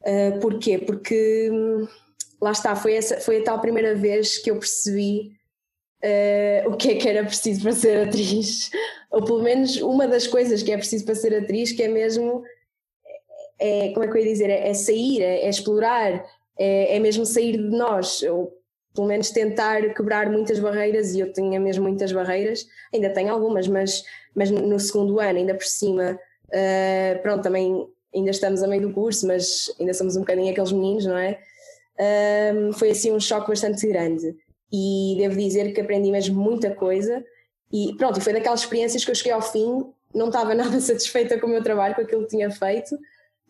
Uh, 0.01 0.39
porquê? 0.39 0.77
Porque 0.77 1.50
hum, 1.51 1.88
lá 2.41 2.51
está, 2.51 2.75
foi, 2.75 2.94
essa, 2.94 3.20
foi 3.20 3.39
a 3.39 3.44
tal 3.44 3.60
primeira 3.60 3.96
vez 3.96 4.38
que 4.38 4.51
eu 4.51 4.60
percebi 4.60 5.32
uh, 6.03 6.70
o 6.70 6.77
que 6.77 6.91
é 6.91 6.96
que 6.96 7.10
era 7.10 7.24
preciso 7.24 7.63
para 7.63 7.72
ser 7.72 8.08
atriz, 8.08 8.70
ou 9.10 9.24
pelo 9.24 9.41
menos 9.41 9.77
uma 9.77 10.08
das 10.08 10.27
coisas 10.27 10.62
que 10.62 10.72
é 10.72 10.77
preciso 10.77 11.05
para 11.05 11.15
ser 11.15 11.36
atriz, 11.36 11.72
que 11.72 11.82
é 11.82 11.88
mesmo, 11.88 12.44
é, 13.60 13.89
como 13.94 14.05
é 14.05 14.08
que 14.12 14.17
eu 14.17 14.22
ia 14.22 14.32
dizer, 14.32 14.50
é, 14.50 14.70
é 14.70 14.74
sair, 14.74 15.22
é, 15.22 15.46
é 15.46 15.50
explorar, 15.50 16.24
é, 16.58 16.96
é, 16.96 17.00
mesmo 17.00 17.25
sair 17.25 17.53
de 17.53 17.70
nós, 17.70 18.22
pelo 18.95 19.07
menos 19.07 19.29
tentar 19.29 19.93
quebrar 19.93 20.29
muitas 20.31 20.57
barreiras, 20.59 21.13
e 21.13 21.19
eu 21.19 21.31
tinha 21.31 21.59
mesmo 21.59 21.83
muitas 21.83 22.11
barreiras, 22.11 22.65
ainda 22.93 23.09
tenho 23.09 23.31
algumas, 23.31 23.67
mas, 23.67 24.03
mas 24.33 24.49
no 24.49 24.79
segundo 24.79 25.19
ano, 25.19 25.37
ainda 25.39 25.53
por 25.53 25.65
cima, 25.65 26.17
uh, 26.47 27.21
pronto, 27.21 27.43
também 27.43 27.85
ainda 28.15 28.31
estamos 28.31 28.63
a 28.63 28.67
meio 28.67 28.81
do 28.83 28.93
curso, 28.93 29.27
mas 29.27 29.69
ainda 29.79 29.93
somos 29.93 30.15
um 30.15 30.21
bocadinho 30.21 30.49
aqueles 30.49 30.71
meninos, 30.71 31.05
não 31.05 31.17
é? 31.17 31.37
Um, 32.53 32.71
foi 32.73 32.91
assim 32.91 33.11
um 33.11 33.19
choque 33.19 33.49
bastante 33.49 33.85
grande. 33.87 34.35
E 34.71 35.15
devo 35.17 35.35
dizer 35.35 35.73
que 35.73 35.81
aprendi 35.81 36.11
mesmo 36.11 36.41
muita 36.41 36.71
coisa. 36.71 37.23
E 37.71 37.93
pronto, 37.97 38.21
foi 38.21 38.33
daquelas 38.33 38.61
experiências 38.61 39.03
que 39.03 39.11
eu 39.11 39.15
cheguei 39.15 39.33
ao 39.33 39.41
fim, 39.41 39.85
não 40.13 40.27
estava 40.27 40.55
nada 40.55 40.79
satisfeita 40.79 41.39
com 41.39 41.47
o 41.47 41.49
meu 41.49 41.61
trabalho, 41.61 41.93
com 41.93 42.01
aquilo 42.01 42.23
que 42.23 42.29
tinha 42.29 42.49
feito, 42.49 42.97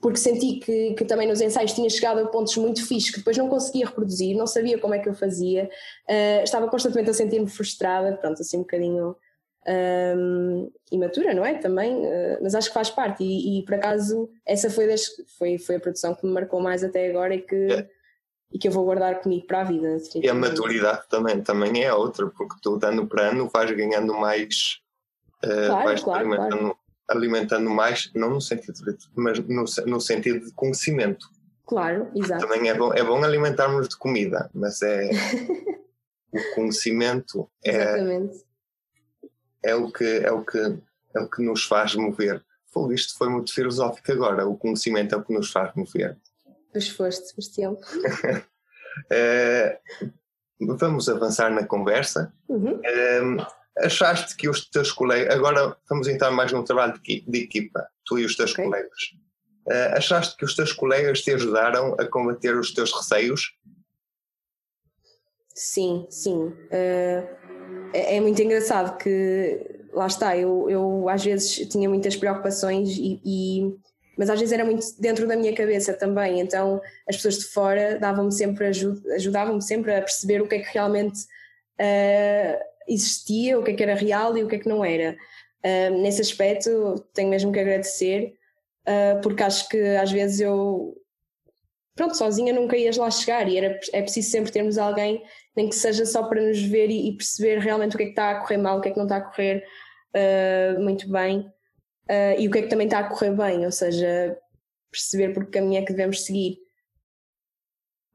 porque 0.01 0.17
senti 0.17 0.59
que, 0.59 0.93
que 0.93 1.05
também 1.05 1.27
nos 1.27 1.41
ensaios 1.41 1.73
tinha 1.73 1.89
chegado 1.89 2.19
a 2.19 2.27
pontos 2.27 2.55
muito 2.57 2.85
fixos 2.85 3.11
que 3.11 3.17
depois 3.17 3.37
não 3.37 3.49
conseguia 3.49 3.87
reproduzir, 3.87 4.37
não 4.37 4.45
sabia 4.45 4.77
como 4.77 4.93
é 4.93 4.99
que 4.99 5.09
eu 5.09 5.13
fazia, 5.13 5.69
uh, 6.09 6.43
estava 6.43 6.67
constantemente 6.67 7.09
a 7.09 7.13
sentir-me 7.13 7.47
frustrada, 7.47 8.15
pronto, 8.17 8.41
assim 8.41 8.57
um 8.57 8.61
bocadinho 8.61 9.15
um, 9.67 10.71
imatura, 10.91 11.33
não 11.33 11.43
é? 11.43 11.55
Também, 11.55 12.05
uh, 12.05 12.37
mas 12.41 12.53
acho 12.53 12.67
que 12.67 12.73
faz 12.73 12.89
parte 12.89 13.23
e, 13.23 13.59
e, 13.59 13.65
por 13.65 13.75
acaso 13.75 14.29
essa 14.45 14.69
foi, 14.69 14.87
das, 14.87 15.05
foi, 15.39 15.57
foi 15.57 15.77
a 15.77 15.79
produção 15.79 16.13
que 16.13 16.25
me 16.25 16.33
marcou 16.33 16.59
mais 16.59 16.83
até 16.83 17.09
agora 17.09 17.33
e 17.33 17.41
que... 17.41 17.55
É 17.55 17.95
e 18.51 18.57
que 18.57 18.69
eu 18.69 18.71
vou 18.71 18.85
guardar 18.85 19.19
comigo 19.19 19.45
para 19.47 19.61
a 19.61 19.63
vida. 19.65 19.97
E 20.15 20.29
a 20.29 20.33
maturidade 20.33 21.01
também, 21.09 21.41
também 21.41 21.83
é 21.83 21.93
outra, 21.93 22.27
porque 22.27 22.55
tu, 22.61 22.79
ano 22.83 23.05
para 23.05 23.31
ano, 23.31 23.49
vais 23.53 23.69
ganhando 23.71 24.13
mais, 24.13 24.79
uh, 25.43 25.67
claro, 25.67 25.83
vais 25.83 26.03
claro, 26.03 26.19
alimentando, 26.19 26.59
claro. 26.59 26.77
Alimentando 27.09 27.69
mais, 27.69 28.11
não 28.13 28.29
no 28.29 28.41
sentido 28.41 28.73
de, 28.73 28.97
mas 29.15 29.39
no, 29.39 29.65
no 29.85 30.01
sentido 30.01 30.45
de 30.45 30.51
conhecimento. 30.53 31.27
Claro, 31.65 32.09
exato. 32.15 32.47
Também 32.47 32.69
é 32.69 32.73
bom, 32.73 32.93
é 32.93 33.03
bom 33.03 33.23
alimentarmos 33.23 33.89
de 33.89 33.97
comida, 33.97 34.49
mas 34.53 34.81
é 34.81 35.09
o 36.31 36.55
conhecimento 36.55 37.49
é, 37.63 38.19
é 39.63 39.75
o 39.75 39.91
que 39.91 40.05
é 40.05 40.31
o 40.31 40.43
que 40.43 40.77
é 41.15 41.19
o 41.19 41.29
que 41.29 41.41
nos 41.41 41.65
faz 41.65 41.95
mover. 41.95 42.43
Isto 42.91 43.17
foi 43.17 43.29
muito 43.29 43.53
filosófico 43.53 44.11
agora. 44.11 44.45
O 44.45 44.57
conhecimento 44.57 45.15
é 45.15 45.17
o 45.17 45.23
que 45.23 45.33
nos 45.33 45.49
faz 45.49 45.73
mover. 45.75 46.17
Pois 46.73 46.89
foste, 46.89 47.29
Sebastião. 47.29 47.79
é, 49.09 49.79
vamos 50.59 51.07
avançar 51.07 51.49
na 51.51 51.65
conversa. 51.65 52.33
Uhum. 52.49 52.81
É, 52.83 53.21
achaste 53.79 54.35
que 54.35 54.49
os 54.49 54.69
teus 54.69 54.91
colegas. 54.91 55.35
Agora 55.35 55.75
vamos 55.89 56.07
entrar 56.07 56.31
mais 56.31 56.51
num 56.51 56.63
trabalho 56.63 56.99
de, 57.01 57.21
de 57.21 57.39
equipa, 57.39 57.87
tu 58.05 58.17
e 58.17 58.25
os 58.25 58.35
teus 58.35 58.51
okay. 58.51 58.65
colegas. 58.65 58.99
É, 59.67 59.97
achaste 59.97 60.37
que 60.37 60.45
os 60.45 60.55
teus 60.55 60.71
colegas 60.71 61.21
te 61.21 61.31
ajudaram 61.31 61.95
a 61.99 62.05
combater 62.05 62.55
os 62.55 62.73
teus 62.73 62.91
receios? 62.91 63.55
Sim, 65.55 66.05
sim. 66.09 66.47
Uh, 66.47 67.45
é, 67.93 68.17
é, 68.17 68.21
muito 68.21 68.41
engraçado 68.41 68.97
que, 68.97 69.65
lá 69.93 70.05
está, 70.07 70.37
eu, 70.37 70.69
eu 70.69 71.09
às 71.09 71.23
vezes 71.23 71.67
tinha 71.69 71.89
muitas 71.89 72.15
preocupações 72.15 72.89
e, 72.89 73.21
e 73.25 73.75
mas 74.17 74.29
às 74.29 74.39
vezes 74.39 74.53
era 74.53 74.63
muito 74.63 74.85
dentro 74.99 75.27
da 75.27 75.35
minha 75.35 75.53
cabeça 75.53 75.93
também, 75.93 76.39
então 76.39 76.81
as 77.07 77.17
pessoas 77.17 77.39
de 77.39 77.45
fora 77.45 77.99
davam-me 77.99 78.31
sempre 78.31 78.67
ajudavam-me 79.15 79.61
sempre 79.61 79.93
a 79.93 80.01
perceber 80.01 80.41
o 80.41 80.47
que 80.47 80.55
é 80.55 80.59
que 80.59 80.73
realmente 80.73 81.21
uh, 81.79 82.59
existia, 82.87 83.57
o 83.59 83.63
que 83.63 83.71
é 83.71 83.73
que 83.73 83.83
era 83.83 83.95
real 83.95 84.37
e 84.37 84.43
o 84.43 84.47
que 84.47 84.55
é 84.55 84.59
que 84.59 84.69
não 84.69 84.83
era. 84.83 85.17
Uh, 85.63 86.01
nesse 86.01 86.21
aspecto 86.21 86.69
tenho 87.13 87.29
mesmo 87.29 87.51
que 87.51 87.59
agradecer, 87.59 88.33
uh, 88.87 89.21
porque 89.21 89.43
acho 89.43 89.67
que 89.67 89.79
às 89.95 90.11
vezes 90.11 90.39
eu 90.39 90.95
pronto, 91.95 92.17
sozinha 92.17 92.53
nunca 92.53 92.77
ias 92.77 92.97
lá 92.97 93.09
chegar 93.09 93.47
e 93.47 93.57
era, 93.57 93.79
é 93.93 94.01
preciso 94.01 94.29
sempre 94.29 94.51
termos 94.51 94.77
alguém, 94.77 95.23
nem 95.55 95.69
que 95.69 95.75
seja 95.75 96.05
só 96.05 96.23
para 96.23 96.41
nos 96.41 96.61
ver 96.61 96.89
e, 96.89 97.09
e 97.09 97.15
perceber 97.15 97.59
realmente 97.59 97.95
o 97.95 97.97
que 97.97 98.03
é 98.03 98.07
que 98.07 98.11
está 98.11 98.31
a 98.31 98.39
correr 98.41 98.57
mal, 98.57 98.77
o 98.77 98.81
que 98.81 98.89
é 98.89 98.91
que 98.91 98.97
não 98.97 99.05
está 99.05 99.17
a 99.17 99.21
correr 99.21 99.63
muito 100.79 101.09
bem 101.11 101.51
uh, 102.09 102.39
e 102.39 102.47
o 102.47 102.51
que 102.51 102.59
é 102.59 102.61
que 102.63 102.69
também 102.69 102.87
está 102.87 102.99
a 102.99 103.09
correr 103.09 103.31
bem, 103.31 103.65
ou 103.65 103.71
seja, 103.71 104.37
perceber 104.91 105.33
por 105.33 105.45
que 105.45 105.51
caminho 105.51 105.81
é 105.81 105.85
que 105.85 105.93
devemos 105.93 106.23
seguir. 106.23 106.57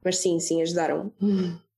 Mas 0.03 0.17
sim, 0.17 0.39
sim, 0.39 0.61
ajudaram. 0.61 1.13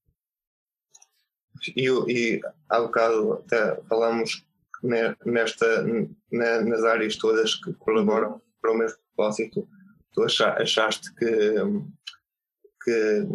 E, 1.75 1.87
e 1.87 2.41
há 2.69 2.81
bocado 2.81 3.33
até 3.33 3.79
falamos 3.87 4.45
nesta, 5.25 5.85
nas 6.31 6.83
áreas 6.83 7.15
todas 7.15 7.55
que 7.55 7.73
colaboram 7.73 8.41
para 8.61 8.71
o 8.71 8.77
mesmo 8.77 8.97
propósito. 9.15 9.67
Tu 10.13 10.23
achaste 10.23 11.13
que, 11.15 11.55
que 12.83 13.27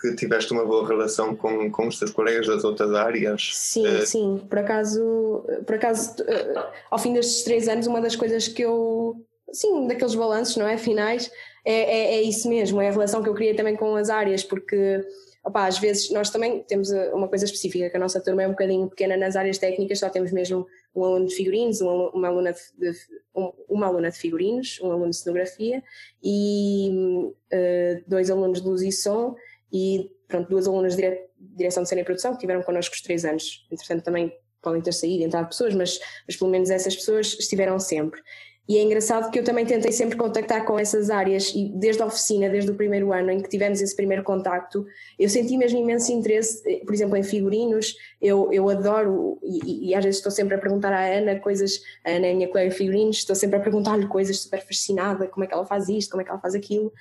que 0.00 0.14
tiveste 0.14 0.52
uma 0.52 0.64
boa 0.64 0.86
relação 0.86 1.34
com, 1.34 1.70
com 1.70 1.88
os 1.88 1.98
teus 1.98 2.12
colegas 2.12 2.46
das 2.46 2.62
outras 2.62 2.94
áreas. 2.94 3.50
Sim, 3.52 3.86
uh, 3.86 4.06
sim. 4.06 4.46
Por 4.48 4.58
acaso, 4.60 5.44
por 5.66 5.74
acaso 5.74 6.22
uh, 6.22 6.72
ao 6.90 6.98
fim 6.98 7.12
destes 7.12 7.42
três 7.42 7.68
anos, 7.68 7.86
uma 7.86 8.00
das 8.00 8.14
coisas 8.14 8.46
que 8.46 8.62
eu, 8.62 9.16
sim, 9.52 9.88
daqueles 9.88 10.14
balanços, 10.14 10.56
não 10.56 10.68
é? 10.68 10.78
Finais, 10.78 11.30
é, 11.64 11.72
é, 11.72 12.14
é, 12.14 12.22
isso 12.22 12.48
mesmo, 12.48 12.80
é 12.80 12.88
a 12.88 12.92
relação 12.92 13.22
que 13.22 13.28
eu 13.28 13.34
criei 13.34 13.54
também 13.54 13.74
com 13.74 13.96
as 13.96 14.08
áreas, 14.08 14.44
porque 14.44 15.04
opa, 15.48 15.66
às 15.66 15.78
vezes 15.78 16.10
nós 16.10 16.28
também 16.28 16.62
temos 16.62 16.92
eh, 16.92 17.10
uma 17.14 17.26
coisa 17.26 17.46
específica, 17.46 17.88
que 17.88 17.96
a 17.96 18.00
nossa 18.00 18.20
turma 18.20 18.42
é 18.42 18.46
um 18.46 18.50
bocadinho 18.50 18.88
pequena 18.88 19.16
nas 19.16 19.34
áreas 19.34 19.56
técnicas, 19.56 19.98
só 19.98 20.10
temos 20.10 20.30
mesmo 20.30 20.66
um 20.94 21.02
aluno 21.02 21.26
de 21.26 21.34
figurinos, 21.34 21.80
uma 21.80 22.28
aluna 22.28 22.52
de, 22.52 22.92
um, 23.34 23.52
uma 23.68 23.86
aluna 23.86 24.10
de 24.10 24.18
figurinos, 24.18 24.78
um 24.82 24.90
aluno 24.90 25.10
de 25.10 25.16
cenografia 25.16 25.82
e 26.22 26.90
uh, 27.52 28.04
dois 28.06 28.30
alunos 28.30 28.60
de 28.60 28.68
luz 28.68 28.82
e 28.82 28.92
som 28.92 29.34
e 29.72 30.10
pronto, 30.28 30.50
duas 30.50 30.68
alunas 30.68 30.94
de 30.94 31.02
dire 31.02 31.28
direção 31.40 31.82
de 31.82 31.88
cena 31.88 32.02
e 32.02 32.04
produção 32.04 32.32
que 32.32 32.40
tiveram 32.40 32.62
connosco 32.62 32.94
os 32.94 33.00
três 33.00 33.24
anos. 33.24 33.66
Entretanto, 33.70 34.04
também 34.04 34.32
podem 34.60 34.82
ter 34.82 34.92
saído, 34.92 35.24
entrado 35.24 35.48
pessoas, 35.48 35.72
mas, 35.72 35.98
mas 36.26 36.36
pelo 36.36 36.50
menos 36.50 36.68
essas 36.68 36.94
pessoas 36.94 37.38
estiveram 37.38 37.78
sempre. 37.78 38.20
E 38.68 38.76
é 38.76 38.82
engraçado 38.82 39.30
que 39.30 39.38
eu 39.38 39.44
também 39.44 39.64
tentei 39.64 39.90
sempre 39.92 40.14
contactar 40.14 40.66
com 40.66 40.78
essas 40.78 41.08
áreas 41.08 41.52
e 41.54 41.72
desde 41.74 42.02
a 42.02 42.06
oficina, 42.06 42.50
desde 42.50 42.70
o 42.70 42.74
primeiro 42.74 43.14
ano 43.14 43.30
em 43.30 43.40
que 43.40 43.48
tivemos 43.48 43.80
esse 43.80 43.96
primeiro 43.96 44.22
contacto, 44.22 44.86
eu 45.18 45.26
senti 45.30 45.56
mesmo 45.56 45.78
imenso 45.78 46.12
interesse, 46.12 46.62
eh, 46.70 46.84
por 46.84 46.92
exemplo, 46.92 47.16
em 47.16 47.22
figurinos, 47.22 47.96
eu, 48.20 48.52
eu 48.52 48.68
adoro 48.68 49.38
e, 49.42 49.88
e 49.88 49.94
às 49.94 50.04
vezes 50.04 50.18
estou 50.18 50.30
sempre 50.30 50.54
a 50.54 50.58
perguntar 50.58 50.92
à 50.92 51.02
Ana 51.02 51.40
coisas, 51.40 51.80
a 52.04 52.10
Ana 52.10 52.26
é 52.26 52.34
minha 52.34 52.48
colega 52.48 52.68
de 52.68 52.76
figurinos, 52.76 53.16
estou 53.16 53.34
sempre 53.34 53.56
a 53.56 53.60
perguntar-lhe 53.60 54.06
coisas 54.06 54.38
super 54.40 54.60
fascinada, 54.60 55.26
como 55.28 55.44
é 55.44 55.46
que 55.46 55.54
ela 55.54 55.64
faz 55.64 55.88
isto, 55.88 56.10
como 56.10 56.20
é 56.20 56.24
que 56.24 56.30
ela 56.30 56.40
faz 56.40 56.54
aquilo, 56.54 56.92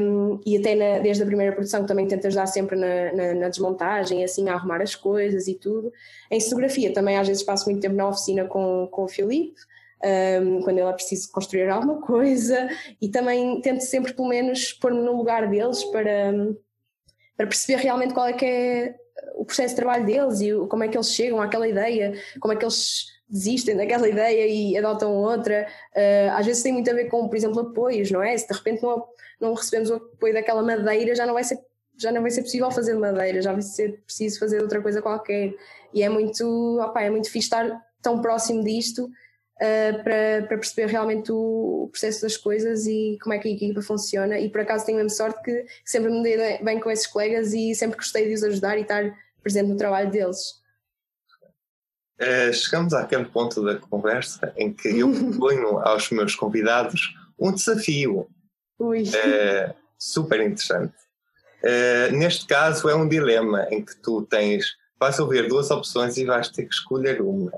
um, 0.00 0.40
e 0.44 0.56
até 0.56 0.74
na, 0.74 0.98
desde 0.98 1.22
a 1.22 1.26
primeira 1.26 1.52
produção 1.52 1.84
também 1.84 2.08
tento 2.08 2.26
ajudar 2.26 2.46
sempre 2.46 2.76
na, 2.76 3.12
na, 3.12 3.34
na, 3.34 3.48
desmontagem, 3.48 4.24
assim, 4.24 4.48
a 4.48 4.54
arrumar 4.54 4.80
as 4.80 4.94
coisas 4.94 5.46
e 5.48 5.54
tudo. 5.54 5.92
Em 6.30 6.40
fotografia 6.40 6.92
também 6.92 7.16
às 7.18 7.28
vezes 7.28 7.42
passo 7.42 7.66
muito 7.66 7.80
tempo 7.80 7.94
na 7.94 8.08
oficina 8.08 8.46
com, 8.46 8.88
com 8.90 9.04
o 9.04 9.08
Filipe, 9.08 9.60
um, 10.02 10.62
quando 10.62 10.78
ela 10.78 10.92
precisa 10.92 11.30
construir 11.30 11.68
alguma 11.68 12.00
coisa, 12.00 12.68
e 13.00 13.08
também 13.08 13.60
tento 13.60 13.82
sempre 13.82 14.12
pelo 14.12 14.28
menos 14.28 14.72
pôr-me 14.72 15.00
no 15.00 15.16
lugar 15.16 15.48
deles 15.48 15.84
para, 15.84 16.32
para 17.36 17.46
perceber 17.46 17.82
realmente 17.82 18.14
qual 18.14 18.26
é 18.26 18.32
que 18.32 18.44
é 18.44 18.94
o 19.34 19.44
processo 19.44 19.74
de 19.74 19.80
trabalho 19.80 20.06
deles 20.06 20.40
e 20.40 20.52
como 20.68 20.84
é 20.84 20.88
que 20.88 20.96
eles 20.96 21.12
chegam 21.12 21.40
àquela 21.40 21.68
ideia, 21.68 22.14
como 22.40 22.52
é 22.52 22.56
que 22.56 22.64
eles 22.64 23.06
desistem 23.28 23.76
daquela 23.76 24.08
ideia 24.08 24.46
e 24.46 24.76
adotam 24.76 25.14
outra. 25.14 25.66
Uh, 25.94 26.32
às 26.32 26.44
vezes 26.44 26.62
tem 26.62 26.72
muito 26.72 26.90
a 26.90 26.94
ver 26.94 27.04
com, 27.04 27.28
por 27.28 27.36
exemplo, 27.36 27.60
apoios, 27.60 28.10
não 28.10 28.22
é? 28.22 28.36
Se 28.36 28.48
de 28.48 28.54
repente 28.54 28.82
não, 28.82 29.06
não 29.40 29.54
recebemos 29.54 29.90
o 29.90 29.94
apoio 29.94 30.34
daquela 30.34 30.62
madeira, 30.62 31.14
já 31.14 31.26
não 31.26 31.34
vai 31.34 31.44
ser 31.44 31.58
já 31.96 32.10
não 32.10 32.22
vai 32.22 32.30
ser 32.30 32.40
possível 32.40 32.70
fazer 32.70 32.94
madeira, 32.94 33.42
já 33.42 33.52
vai 33.52 33.60
ser 33.60 34.00
preciso 34.06 34.38
fazer 34.38 34.62
outra 34.62 34.80
coisa 34.80 35.02
qualquer. 35.02 35.54
E 35.92 36.02
é 36.02 36.08
muito, 36.08 36.78
opa, 36.80 37.02
é 37.02 37.10
muito 37.10 37.30
fixe 37.30 37.46
estar 37.46 37.78
tão 38.00 38.22
próximo 38.22 38.64
disto 38.64 39.10
uh, 39.60 40.02
para, 40.02 40.46
para 40.48 40.58
perceber 40.58 40.86
realmente 40.86 41.30
o, 41.30 41.84
o, 41.84 41.88
processo 41.88 42.22
das 42.22 42.36
coisas 42.36 42.86
e 42.86 43.18
como 43.22 43.34
é 43.34 43.38
que 43.38 43.48
a 43.48 43.52
equipa 43.52 43.82
funciona. 43.82 44.38
E 44.38 44.48
por 44.48 44.62
acaso 44.62 44.86
tenho 44.86 44.98
a 44.98 45.02
mesma 45.02 45.16
sorte 45.16 45.42
que 45.42 45.66
sempre 45.84 46.10
me 46.10 46.22
dei 46.22 46.58
bem 46.62 46.80
com 46.80 46.90
esses 46.90 47.06
colegas 47.06 47.52
e 47.52 47.74
sempre 47.74 47.96
gostei 47.96 48.28
de 48.28 48.34
os 48.34 48.42
ajudar 48.42 48.78
e 48.78 48.82
estar 48.82 49.14
presente 49.42 49.68
no 49.68 49.76
trabalho 49.76 50.10
deles. 50.10 50.60
Uh, 52.20 52.52
chegamos 52.52 52.92
àquele 52.92 53.24
ponto 53.24 53.64
da 53.64 53.76
conversa 53.76 54.52
em 54.56 54.72
que 54.72 54.88
eu 54.88 55.10
proponho 55.12 55.78
aos 55.78 56.10
meus 56.10 56.34
convidados 56.34 57.14
um 57.38 57.52
desafio 57.52 58.28
é, 59.14 59.74
super 59.98 60.40
interessante. 60.40 60.94
É, 61.62 62.10
neste 62.10 62.46
caso 62.46 62.88
é 62.88 62.94
um 62.94 63.08
dilema 63.08 63.66
em 63.70 63.84
que 63.84 63.96
tu 63.96 64.22
tens, 64.22 64.76
vais 64.98 65.18
ouvir 65.18 65.48
duas 65.48 65.70
opções 65.70 66.16
e 66.16 66.24
vais 66.24 66.48
ter 66.48 66.64
que 66.64 66.74
escolher 66.74 67.20
uma. 67.20 67.52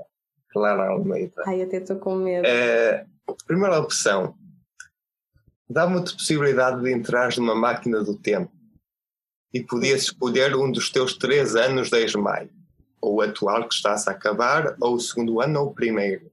Clara 0.53 0.89
Almeida. 0.89 1.43
Ai, 1.47 1.63
até 1.63 1.77
estou 1.77 1.97
com 1.97 2.15
medo. 2.15 2.45
É, 2.45 3.05
primeira 3.47 3.79
opção, 3.79 4.35
a 5.75 5.87
possibilidade 5.87 6.81
de 6.83 6.91
entrar 6.91 7.35
numa 7.37 7.55
máquina 7.55 8.03
do 8.03 8.15
tempo 8.15 8.51
e 9.51 9.61
podias 9.61 10.03
escolher 10.03 10.55
um 10.55 10.71
dos 10.71 10.89
teus 10.89 11.17
três 11.17 11.55
anos 11.55 11.89
de 11.89 12.03
ESMAI, 12.05 12.49
ou 13.01 13.15
o 13.15 13.21
atual 13.21 13.67
que 13.67 13.75
estás 13.75 14.07
a 14.07 14.11
acabar, 14.11 14.75
ou 14.79 14.95
o 14.95 14.99
segundo 14.99 15.41
ano 15.41 15.61
ou 15.61 15.67
o 15.67 15.73
primeiro. 15.73 16.31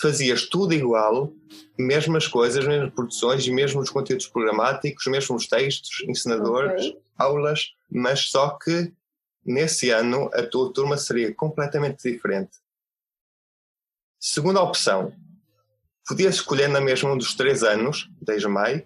Fazias 0.00 0.48
tudo 0.48 0.74
igual, 0.74 1.32
mesmas 1.78 2.26
coisas, 2.26 2.66
mesmas 2.66 2.92
produções, 2.92 3.48
mesmos 3.48 3.90
conteúdos 3.90 4.26
programáticos, 4.26 5.06
mesmos 5.06 5.46
textos, 5.46 6.04
ensinadores, 6.08 6.86
okay. 6.86 7.00
aulas, 7.16 7.74
mas 7.90 8.28
só 8.28 8.50
que 8.50 8.92
nesse 9.44 9.90
ano 9.90 10.30
a 10.32 10.42
tua 10.42 10.72
turma 10.72 10.96
seria 10.96 11.32
completamente 11.34 12.10
diferente. 12.10 12.63
Segunda 14.26 14.62
opção, 14.62 15.12
podias 16.08 16.36
escolher 16.36 16.66
na 16.66 16.80
mesma 16.80 17.12
um 17.12 17.18
dos 17.18 17.34
três 17.34 17.62
anos, 17.62 18.08
desde 18.22 18.48
maio, 18.48 18.82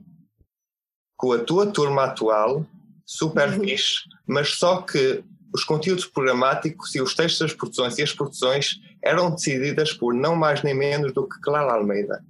com 1.16 1.30
a 1.30 1.38
tua 1.38 1.64
turma 1.68 2.06
atual, 2.06 2.66
super 3.06 3.48
uhum. 3.48 3.60
fixe, 3.60 4.00
mas 4.26 4.54
só 4.54 4.82
que 4.82 5.22
os 5.54 5.62
conteúdos 5.62 6.06
programáticos 6.06 6.92
e 6.96 7.00
os 7.00 7.14
textos 7.14 7.38
das 7.38 7.52
produções 7.52 7.96
e 7.98 8.02
as 8.02 8.12
produções 8.12 8.80
eram 9.00 9.30
decididas 9.30 9.92
por 9.92 10.12
não 10.12 10.34
mais 10.34 10.64
nem 10.64 10.74
menos 10.74 11.14
do 11.14 11.28
que 11.28 11.40
Clara 11.40 11.74
Almeida. 11.74 12.20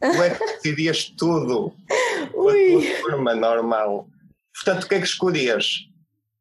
Tu 0.00 0.22
é 0.22 0.30
que 0.30 0.38
decidias 0.54 1.06
tudo 1.18 1.74
com 2.30 2.48
a 2.48 2.52
tua 2.52 3.00
turma 3.00 3.34
normal. 3.34 4.08
Portanto, 4.54 4.84
o 4.84 4.88
que 4.88 4.94
é 4.94 5.00
que 5.00 5.06
escolhias? 5.06 5.88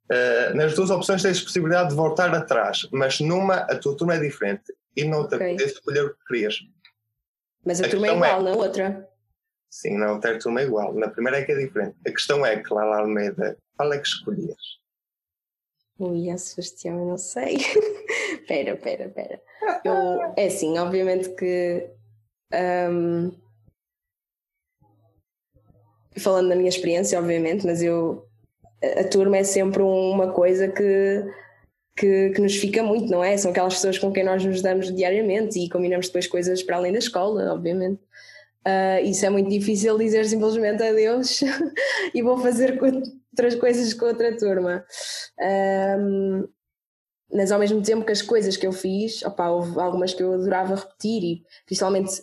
Uh, 0.04 0.56
nas 0.56 0.76
duas 0.76 0.92
opções 0.92 1.24
tens 1.24 1.42
possibilidade 1.42 1.90
de 1.90 1.96
voltar 1.96 2.32
atrás, 2.36 2.88
mas 2.92 3.20
numa 3.20 3.56
a 3.56 3.76
tua 3.76 3.98
turma 3.98 4.14
é 4.14 4.20
diferente 4.20 4.72
e 4.96 5.04
noutra 5.04 5.38
okay. 5.38 5.56
podes 5.58 5.74
escolher 5.74 6.06
o 6.06 6.16
que 6.16 6.26
querias. 6.26 6.60
Mas 7.66 7.82
a, 7.82 7.86
a 7.86 7.90
turma 7.90 8.08
é 8.08 8.16
igual, 8.16 8.40
é, 8.40 8.44
na 8.44 8.52
outra? 8.52 9.10
Sim, 9.70 9.98
na 9.98 10.12
outra 10.14 10.38
turma 10.38 10.62
é 10.62 10.66
igual. 10.66 10.94
Na 10.94 11.10
primeira 11.10 11.40
é 11.40 11.44
que 11.44 11.52
é 11.52 11.56
diferente. 11.56 11.96
A 12.06 12.12
questão 12.12 12.46
é, 12.46 12.62
Clara 12.62 13.00
Almeida, 13.00 13.58
qual 13.76 13.92
é 13.94 13.98
que 13.98 14.08
escolhias? 14.08 14.84
Ui, 16.00 16.30
a 16.30 16.38
Sebastião, 16.38 17.00
eu 17.00 17.06
não 17.06 17.18
sei. 17.18 17.58
pera, 18.48 18.76
pera, 18.76 19.10
pera. 19.10 19.42
Eu, 19.86 20.34
é 20.36 20.48
assim, 20.48 20.78
obviamente 20.78 21.30
que. 21.30 21.90
Um, 22.54 23.32
falando 26.20 26.50
da 26.50 26.56
minha 26.56 26.70
experiência, 26.70 27.18
obviamente, 27.18 27.66
mas 27.66 27.82
eu. 27.82 28.28
A 29.00 29.04
turma 29.06 29.38
é 29.38 29.44
sempre 29.46 29.82
uma 29.82 30.34
coisa 30.34 30.68
que 30.68 31.24
que, 31.96 32.32
que, 32.32 32.42
nos 32.42 32.56
fica 32.56 32.82
muito, 32.82 33.10
não 33.10 33.24
é? 33.24 33.38
São 33.38 33.52
aquelas 33.52 33.76
pessoas 33.76 33.98
com 34.00 34.12
quem 34.12 34.24
nós 34.24 34.44
nos 34.44 34.62
damos 34.62 34.94
diariamente 34.94 35.60
e 35.60 35.70
combinamos 35.70 36.08
depois 36.08 36.28
coisas 36.28 36.64
para 36.64 36.78
além 36.78 36.92
da 36.92 37.00
escola, 37.00 37.54
obviamente. 37.54 38.02
Uh, 38.66 39.04
isso 39.04 39.26
é 39.26 39.30
muito 39.30 39.50
difícil 39.50 39.98
dizer 39.98 40.26
simplesmente 40.26 40.82
adeus 40.82 41.42
e 42.16 42.22
vou 42.22 42.38
fazer 42.38 42.80
outras 42.82 43.56
coisas 43.56 43.94
com 43.94 44.06
outra 44.06 44.36
turma. 44.38 44.86
Um, 46.00 46.48
mas 47.32 47.52
ao 47.52 47.60
mesmo 47.60 47.82
tempo 47.82 48.06
que 48.06 48.12
as 48.12 48.22
coisas 48.22 48.56
que 48.56 48.66
eu 48.66 48.72
fiz, 48.72 49.24
opa, 49.24 49.50
houve 49.50 49.80
algumas 49.80 50.14
que 50.14 50.24
eu 50.24 50.34
adorava 50.34 50.76
repetir 50.76 51.24
e 51.24 51.44
principalmente 51.66 52.22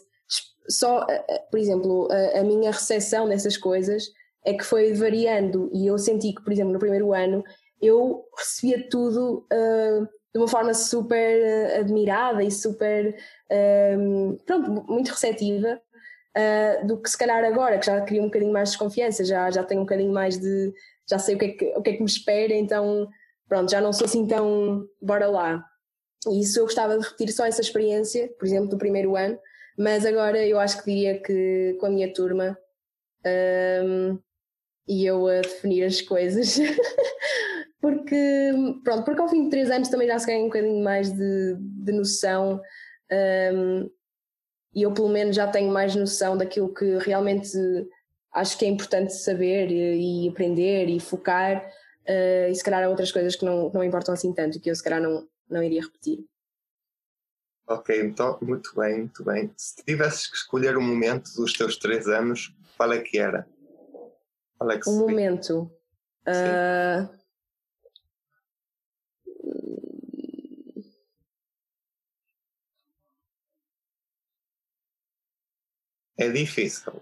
só, 0.69 1.05
por 1.51 1.59
exemplo, 1.59 2.09
a, 2.11 2.41
a 2.41 2.45
minha 2.45 2.71
recepção 2.71 3.29
dessas 3.29 3.57
coisas 3.57 4.05
é 4.45 4.55
que 4.55 4.65
foi 4.65 4.95
variando 4.95 5.69
e 5.75 5.87
eu 5.87 5.99
senti 5.99 6.33
que, 6.33 6.43
por 6.43 6.53
exemplo, 6.53 6.73
no 6.73 6.79
primeiro 6.79 7.13
ano 7.13 7.45
eu 7.81 8.25
recebia 8.37 8.89
tudo 8.89 9.47
uh, 9.53 10.07
de 10.33 10.39
uma 10.39 10.49
forma 10.49 10.75
super 10.75 11.41
uh, 11.43 11.81
admirada 11.81 12.43
e 12.43 12.51
super, 12.51 13.17
uh, 13.51 14.37
pronto, 14.45 14.71
muito 14.89 15.09
receptiva, 15.09 15.81
do 16.85 17.03
que 17.03 17.11
se 17.11 17.19
calhar 17.19 17.45
agora, 17.45 17.79
que 17.79 17.87
já 17.87 18.01
queria 18.03 18.23
um 18.23 18.27
bocadinho 18.27 18.53
mais 18.53 18.69
de 18.69 18.77
desconfiança, 18.77 19.25
já, 19.25 19.51
já 19.51 19.65
tenho 19.65 19.81
um 19.81 19.85
bocadinho 19.85 20.13
mais 20.13 20.39
de, 20.39 20.73
já 21.09 21.19
sei 21.19 21.35
o 21.35 21.39
que, 21.39 21.45
é 21.45 21.49
que, 21.49 21.65
o 21.77 21.83
que 21.83 21.91
é 21.91 21.93
que 21.95 22.01
me 22.01 22.09
espera, 22.09 22.55
então 22.55 23.09
pronto, 23.49 23.71
já 23.71 23.81
não 23.81 23.93
sou 23.93 24.05
assim 24.05 24.27
tão, 24.27 24.87
bora 25.03 25.27
lá. 25.27 25.65
E 26.29 26.41
isso 26.41 26.61
eu 26.61 26.65
gostava 26.65 26.97
de 26.97 27.05
repetir 27.05 27.33
só 27.33 27.45
essa 27.45 27.61
experiência, 27.61 28.29
por 28.39 28.47
exemplo, 28.47 28.69
do 28.69 28.79
primeiro 28.79 29.17
ano, 29.17 29.39
mas 29.77 30.07
agora 30.07 30.47
eu 30.47 30.61
acho 30.61 30.79
que 30.79 30.93
diria 30.93 31.21
que 31.21 31.77
com 31.81 31.87
a 31.87 31.91
minha 31.91 32.13
turma 32.13 32.57
um, 33.85 34.19
e 34.87 35.07
eu 35.07 35.27
a 35.27 35.41
definir 35.41 35.85
as 35.85 36.01
coisas 36.01 36.59
porque, 37.81 38.53
pronto, 38.85 39.05
porque 39.05 39.21
ao 39.21 39.29
fim 39.29 39.45
de 39.45 39.51
três 39.51 39.71
anos 39.71 39.89
também 39.89 40.07
já 40.07 40.19
se 40.19 40.27
ganha 40.27 40.41
um 40.41 40.49
bocadinho 40.49 40.85
mais 40.85 41.13
de, 41.13 41.57
de 41.59 41.93
noção 41.93 42.61
um, 43.55 43.91
e 44.75 44.83
eu 44.83 44.93
pelo 44.93 45.09
menos 45.09 45.35
já 45.35 45.49
tenho 45.49 45.73
mais 45.73 45.97
noção 45.97 46.37
daquilo 46.37 46.73
que 46.73 46.99
realmente 46.99 47.57
acho 48.33 48.57
que 48.59 48.65
é 48.65 48.69
importante 48.69 49.15
saber 49.15 49.71
e, 49.71 50.27
e 50.27 50.29
aprender 50.29 50.89
e 50.89 51.01
focar 51.01 51.67
uh, 52.07 52.51
e 52.51 52.55
se 52.55 52.63
calhar 52.63 52.85
há 52.85 52.89
outras 52.89 53.11
coisas 53.11 53.35
que 53.35 53.45
não, 53.45 53.71
não 53.73 53.83
importam 53.83 54.15
assim 54.15 54.33
tanto 54.33 54.59
e 54.59 54.61
que 54.61 54.71
eu 54.71 54.77
se 54.77 54.85
calhar 54.85 55.01
não, 55.01 55.27
não 55.49 55.63
iria 55.63 55.83
repetir. 55.83 56.25
Ok, 57.67 58.01
então, 58.01 58.37
muito 58.43 58.75
bem, 58.75 58.99
muito 58.99 59.25
bem. 59.25 59.53
Se 59.57 59.77
tivesses 59.85 60.27
que 60.27 60.37
escolher 60.37 60.77
um 60.77 60.83
momento 60.83 61.33
dos 61.37 61.53
teus 61.53 61.77
três 61.77 62.09
anos, 62.09 62.53
qual 62.77 62.93
é 62.93 62.99
que 62.99 63.17
era? 63.17 63.47
Qual 64.59 64.71
é 64.73 64.79
que 64.79 64.91
um 64.91 64.99
momento. 64.99 65.71
Uh, 66.27 67.20
é 76.23 76.31
difícil. 76.31 76.93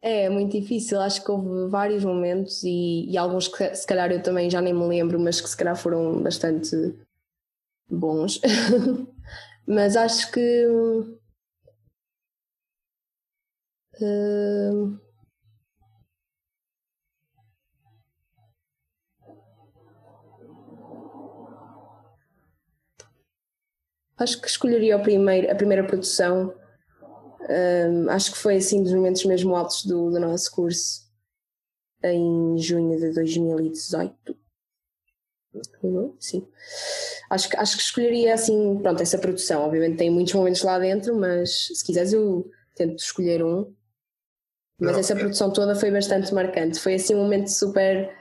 É, 0.00 0.28
muito 0.28 0.58
difícil. 0.58 1.00
Acho 1.00 1.24
que 1.24 1.30
houve 1.30 1.68
vários 1.68 2.04
momentos 2.04 2.62
e, 2.62 3.10
e, 3.10 3.18
alguns 3.18 3.48
que 3.48 3.74
se 3.74 3.86
calhar 3.86 4.10
eu 4.12 4.22
também 4.22 4.48
já 4.48 4.60
nem 4.60 4.72
me 4.72 4.86
lembro, 4.86 5.18
mas 5.18 5.40
que 5.40 5.48
se 5.48 5.56
calhar 5.56 5.76
foram 5.76 6.22
bastante 6.22 6.94
bons. 7.90 8.40
mas 9.66 9.96
acho 9.96 10.30
que. 10.30 10.66
Uh, 14.00 14.96
acho 24.16 24.40
que 24.40 24.46
escolheria 24.46 24.96
primeiro, 25.00 25.50
a 25.50 25.54
primeira 25.56 25.84
produção 25.84 26.54
um, 27.48 28.10
acho 28.10 28.32
que 28.32 28.38
foi 28.38 28.56
assim 28.56 28.82
dos 28.82 28.92
momentos 28.92 29.24
mesmo 29.24 29.56
altos 29.56 29.84
do, 29.84 30.10
do 30.10 30.20
nosso 30.20 30.50
curso 30.50 31.08
em 32.04 32.58
junho 32.58 32.98
de 32.98 33.12
2018. 33.12 34.36
Sim. 36.20 36.46
Acho 37.30 37.48
que, 37.48 37.56
acho 37.56 37.76
que 37.76 37.82
escolheria 37.82 38.34
assim, 38.34 38.78
pronto, 38.82 39.02
essa 39.02 39.18
produção. 39.18 39.62
Obviamente 39.62 39.96
tem 39.96 40.10
muitos 40.10 40.34
momentos 40.34 40.62
lá 40.62 40.78
dentro, 40.78 41.16
mas 41.16 41.68
se 41.74 41.84
quiseres 41.84 42.12
eu 42.12 42.48
tento 42.76 42.98
escolher 42.98 43.42
um. 43.42 43.72
Mas 44.80 44.92
Não, 44.92 45.00
essa 45.00 45.14
é... 45.14 45.16
produção 45.16 45.52
toda 45.52 45.74
foi 45.74 45.90
bastante 45.90 46.32
marcante. 46.32 46.78
Foi 46.78 46.94
assim 46.94 47.14
um 47.14 47.22
momento 47.22 47.48
super. 47.48 48.14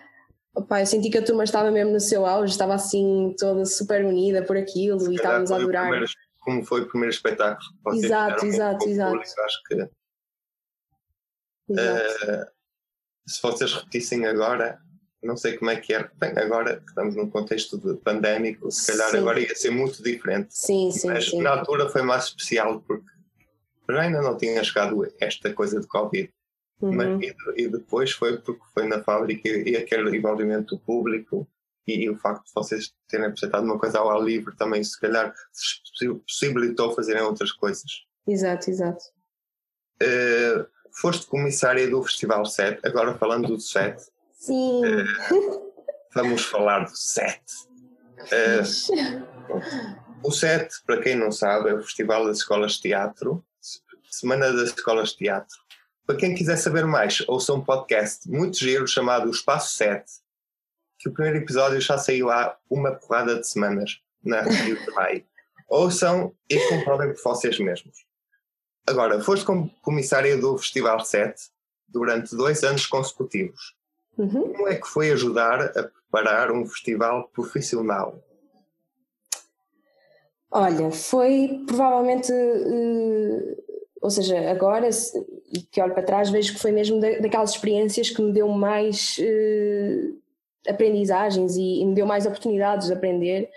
Opa, 0.55 0.81
eu 0.81 0.85
senti 0.87 1.09
que 1.09 1.17
a 1.17 1.23
turma 1.23 1.43
estava 1.43 1.69
mesmo 1.69 1.91
no 1.91 1.99
seu 1.99 2.25
auge, 2.25 2.51
estava 2.51 2.73
assim 2.73 3.35
toda 3.37 3.63
super 3.65 4.03
unida 4.03 4.41
por 4.41 4.57
aquilo 4.57 5.11
e 5.11 5.15
estávamos 5.15 5.51
a 5.51 5.55
adorar 5.55 5.91
como 6.47 6.63
foi 6.63 6.83
o 6.83 6.87
primeiro 6.87 7.13
espetáculo. 7.13 7.69
Vocês 7.83 8.05
exato, 8.05 8.45
exato, 8.45 8.87
exato. 8.87 9.11
Público, 9.11 9.41
acho 9.41 9.63
que 9.63 9.81
uh, 11.73 12.45
se 13.27 13.41
vocês 13.41 13.73
repetissem 13.73 14.25
agora, 14.25 14.79
não 15.21 15.35
sei 15.35 15.57
como 15.57 15.71
é 15.71 15.75
que 15.75 15.93
era. 15.93 16.09
Bem, 16.15 16.31
agora 16.37 16.81
estamos 16.87 17.17
num 17.17 17.29
contexto 17.29 17.77
de 17.77 17.99
pandémico, 17.99 18.71
se 18.71 18.93
calhar 18.93 19.11
sim. 19.11 19.17
agora 19.17 19.41
ia 19.41 19.53
ser 19.53 19.71
muito 19.71 20.01
diferente. 20.01 20.57
Sim, 20.57 20.89
sim. 20.89 21.09
Mas 21.09 21.29
sim. 21.29 21.41
na 21.41 21.49
altura 21.49 21.89
foi 21.89 22.01
mais 22.01 22.27
especial 22.27 22.79
porque 22.79 23.11
já 23.89 24.01
ainda 24.03 24.21
não 24.21 24.37
tinha 24.37 24.63
chegado 24.63 25.05
esta 25.19 25.53
coisa 25.53 25.81
de 25.81 25.87
Covid. 25.87 26.33
Uhum. 26.79 26.95
Mas, 26.95 27.21
e, 27.21 27.35
e, 27.57 27.67
depois 27.67 28.13
foi 28.13 28.37
porque 28.37 28.63
foi 28.73 28.87
na 28.87 29.03
fábrica 29.03 29.49
e 29.49 29.75
aquele 29.75 30.15
envolvimento 30.15 30.77
do 30.77 30.81
público 30.81 31.45
e, 31.87 32.09
o 32.09 32.17
facto 32.17 32.45
de 32.45 32.51
vocês 32.53 32.93
terem 33.07 33.27
apresentado 33.27 33.63
uma 33.63 33.79
coisa 33.79 33.99
ao 33.99 34.09
ar 34.09 34.21
livre 34.21 34.55
também, 34.55 34.83
se 34.83 34.99
calhar, 34.99 35.33
possibilitou 36.27 36.93
fazerem 36.93 37.21
outras 37.21 37.51
coisas. 37.51 38.05
Exato, 38.27 38.69
exato. 38.69 39.05
Uh, 40.01 40.67
foste 40.91 41.25
comissária 41.27 41.89
do 41.89 42.03
Festival 42.03 42.45
7, 42.45 42.85
agora 42.85 43.17
falando 43.17 43.47
do 43.47 43.59
7. 43.59 44.03
Sim. 44.33 44.81
Uh, 44.85 45.73
vamos 46.13 46.43
falar 46.43 46.85
do 46.85 46.95
7. 46.95 47.41
Uh, 48.19 48.63
o 50.23 50.31
7, 50.31 50.83
para 50.85 51.01
quem 51.01 51.15
não 51.15 51.31
sabe, 51.31 51.69
é 51.69 51.73
o 51.73 51.81
Festival 51.81 52.25
das 52.25 52.37
Escolas 52.39 52.73
de 52.73 52.81
Teatro, 52.81 53.43
Semana 54.09 54.51
das 54.51 54.69
Escolas 54.69 55.09
de 55.09 55.17
Teatro. 55.17 55.55
Para 56.05 56.17
quem 56.17 56.33
quiser 56.33 56.57
saber 56.57 56.85
mais, 56.85 57.23
ouça 57.27 57.53
um 57.53 57.63
podcast 57.63 58.29
muito 58.29 58.57
giro 58.57 58.87
chamado 58.87 59.27
O 59.27 59.31
Espaço 59.31 59.75
7, 59.75 60.05
que 60.97 61.09
o 61.09 61.13
primeiro 61.13 61.37
episódio 61.37 61.79
já 61.79 61.97
saiu 61.97 62.29
há 62.29 62.57
uma 62.69 62.91
porrada 62.91 63.39
de 63.39 63.47
semanas 63.47 64.01
na 64.23 64.41
Review 64.41 64.77
Vai. 64.93 65.25
Ouçam 65.69 66.33
e 66.49 66.59
comprovem 66.69 67.13
por 67.13 67.21
vocês 67.21 67.59
mesmos. 67.59 68.05
Agora, 68.85 69.21
foste 69.21 69.45
como 69.45 69.69
comissária 69.81 70.37
do 70.37 70.57
Festival 70.57 70.99
7 70.99 71.49
durante 71.87 72.35
dois 72.35 72.63
anos 72.63 72.85
consecutivos. 72.85 73.75
Uhum. 74.17 74.53
Como 74.53 74.67
é 74.67 74.75
que 74.75 74.87
foi 74.87 75.11
ajudar 75.11 75.61
a 75.61 75.83
preparar 75.83 76.51
um 76.51 76.65
festival 76.65 77.29
profissional? 77.29 78.23
Olha, 80.49 80.89
foi 80.89 81.63
provavelmente, 81.67 82.31
uh, 82.31 83.63
ou 84.01 84.09
seja, 84.09 84.49
agora 84.49 84.89
e 85.53 85.61
que 85.61 85.81
olho 85.81 85.93
para 85.93 86.03
trás 86.03 86.29
vejo 86.29 86.53
que 86.53 86.59
foi 86.59 86.71
mesmo 86.71 86.99
da, 86.99 87.19
daquelas 87.19 87.51
experiências 87.51 88.09
que 88.09 88.21
me 88.21 88.31
deu 88.31 88.47
mais 88.47 89.17
uh, 89.19 90.17
aprendizagens 90.67 91.55
e, 91.55 91.81
e, 91.81 91.85
me 91.85 91.93
deu 91.93 92.05
mais 92.05 92.25
oportunidades 92.25 92.87
de 92.87 92.93
aprender 92.93 93.49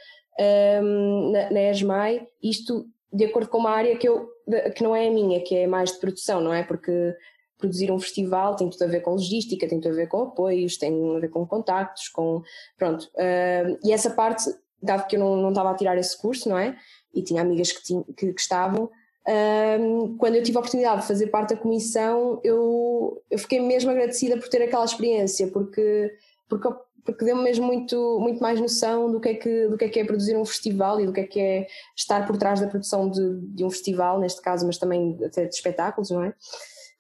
um, 0.83 1.31
na, 1.33 1.51
na 1.51 1.71
ESMAI, 1.71 2.27
isto 2.43 2.87
de 3.13 3.25
acordo 3.25 3.49
com 3.49 3.59
uma 3.59 3.71
área 3.71 3.97
que, 3.97 4.09
eu, 4.09 4.29
que 4.75 4.83
não 4.83 4.95
é 4.95 5.09
a 5.09 5.11
minha, 5.11 5.41
que 5.41 5.55
é 5.55 5.67
mais 5.67 5.93
de 5.93 5.99
produção, 5.99 6.41
não 6.41 6.53
é? 6.53 6.63
Porque 6.63 7.15
produzir 7.59 7.93
um 7.93 8.01
festival 8.01 8.57
tem 8.57 8.71
tudo 8.71 8.83
a 8.83 8.87
ver 8.87 9.01
com 9.01 9.13
logística, 9.13 9.69
tem 9.69 9.81
tudo 9.81 9.93
a 9.93 9.97
ver 9.97 10.09
com 10.09 10.23
apoios, 10.23 10.77
tem 10.79 11.17
a 11.17 11.21
ver 11.21 11.29
com 11.29 11.47
contactos, 11.47 12.09
com 12.09 12.43
pronto. 12.79 13.05
Uh, 13.15 13.79
e 13.85 13.93
essa 13.93 14.11
parte, 14.11 14.45
dado 14.83 15.07
que 15.07 15.17
eu 15.17 15.21
não, 15.21 15.37
não 15.37 15.51
estava 15.51 15.71
a 15.71 15.75
tirar 15.75 15.97
esse 15.99 16.19
curso, 16.19 16.49
não 16.49 16.59
é? 16.59 16.77
E 17.15 17.23
tinha 17.23 17.43
amigas 17.43 17.71
que, 17.71 17.83
tinha, 17.83 18.03
que, 18.17 18.33
que 18.33 18.41
estavam, 18.41 18.85
uh, 18.85 20.17
quando 20.19 20.37
eu 20.37 20.43
tive 20.43 20.57
a 20.57 20.61
oportunidade 20.61 21.03
de 21.03 21.07
fazer 21.07 21.27
parte 21.27 21.55
da 21.55 21.61
comissão, 21.61 22.41
eu, 22.43 23.23
eu 23.31 23.39
fiquei 23.39 23.61
mesmo 23.61 23.91
agradecida 23.91 24.39
por 24.39 24.49
ter 24.49 24.63
aquela 24.63 24.85
experiência, 24.85 25.47
porque, 25.49 26.11
porque 26.49 26.69
porque 27.05 27.25
deu-me 27.25 27.43
mesmo 27.43 27.67
muito, 27.67 28.19
muito 28.21 28.41
mais 28.41 28.61
noção 28.61 29.11
do 29.11 29.21
que, 29.21 29.29
é 29.31 29.35
que, 29.35 29.69
do 29.69 29.77
que 29.77 29.85
é 29.85 29.89
que 29.89 30.01
é 30.01 30.05
produzir 30.05 30.37
um 30.37 30.45
festival 30.45 31.01
e 31.01 31.07
do 31.07 31.13
que 31.13 31.21
é 31.21 31.27
que 31.27 31.41
é 31.41 31.67
estar 31.97 32.27
por 32.27 32.37
trás 32.37 32.61
da 32.61 32.67
produção 32.67 33.11
de, 33.11 33.41
de 33.41 33.65
um 33.65 33.71
festival, 33.71 34.21
neste 34.21 34.41
caso, 34.41 34.67
mas 34.67 34.79
também 34.79 35.19
até 35.25 35.47
de 35.47 35.55
espetáculos, 35.55 36.11
não 36.11 36.23
é? 36.23 36.35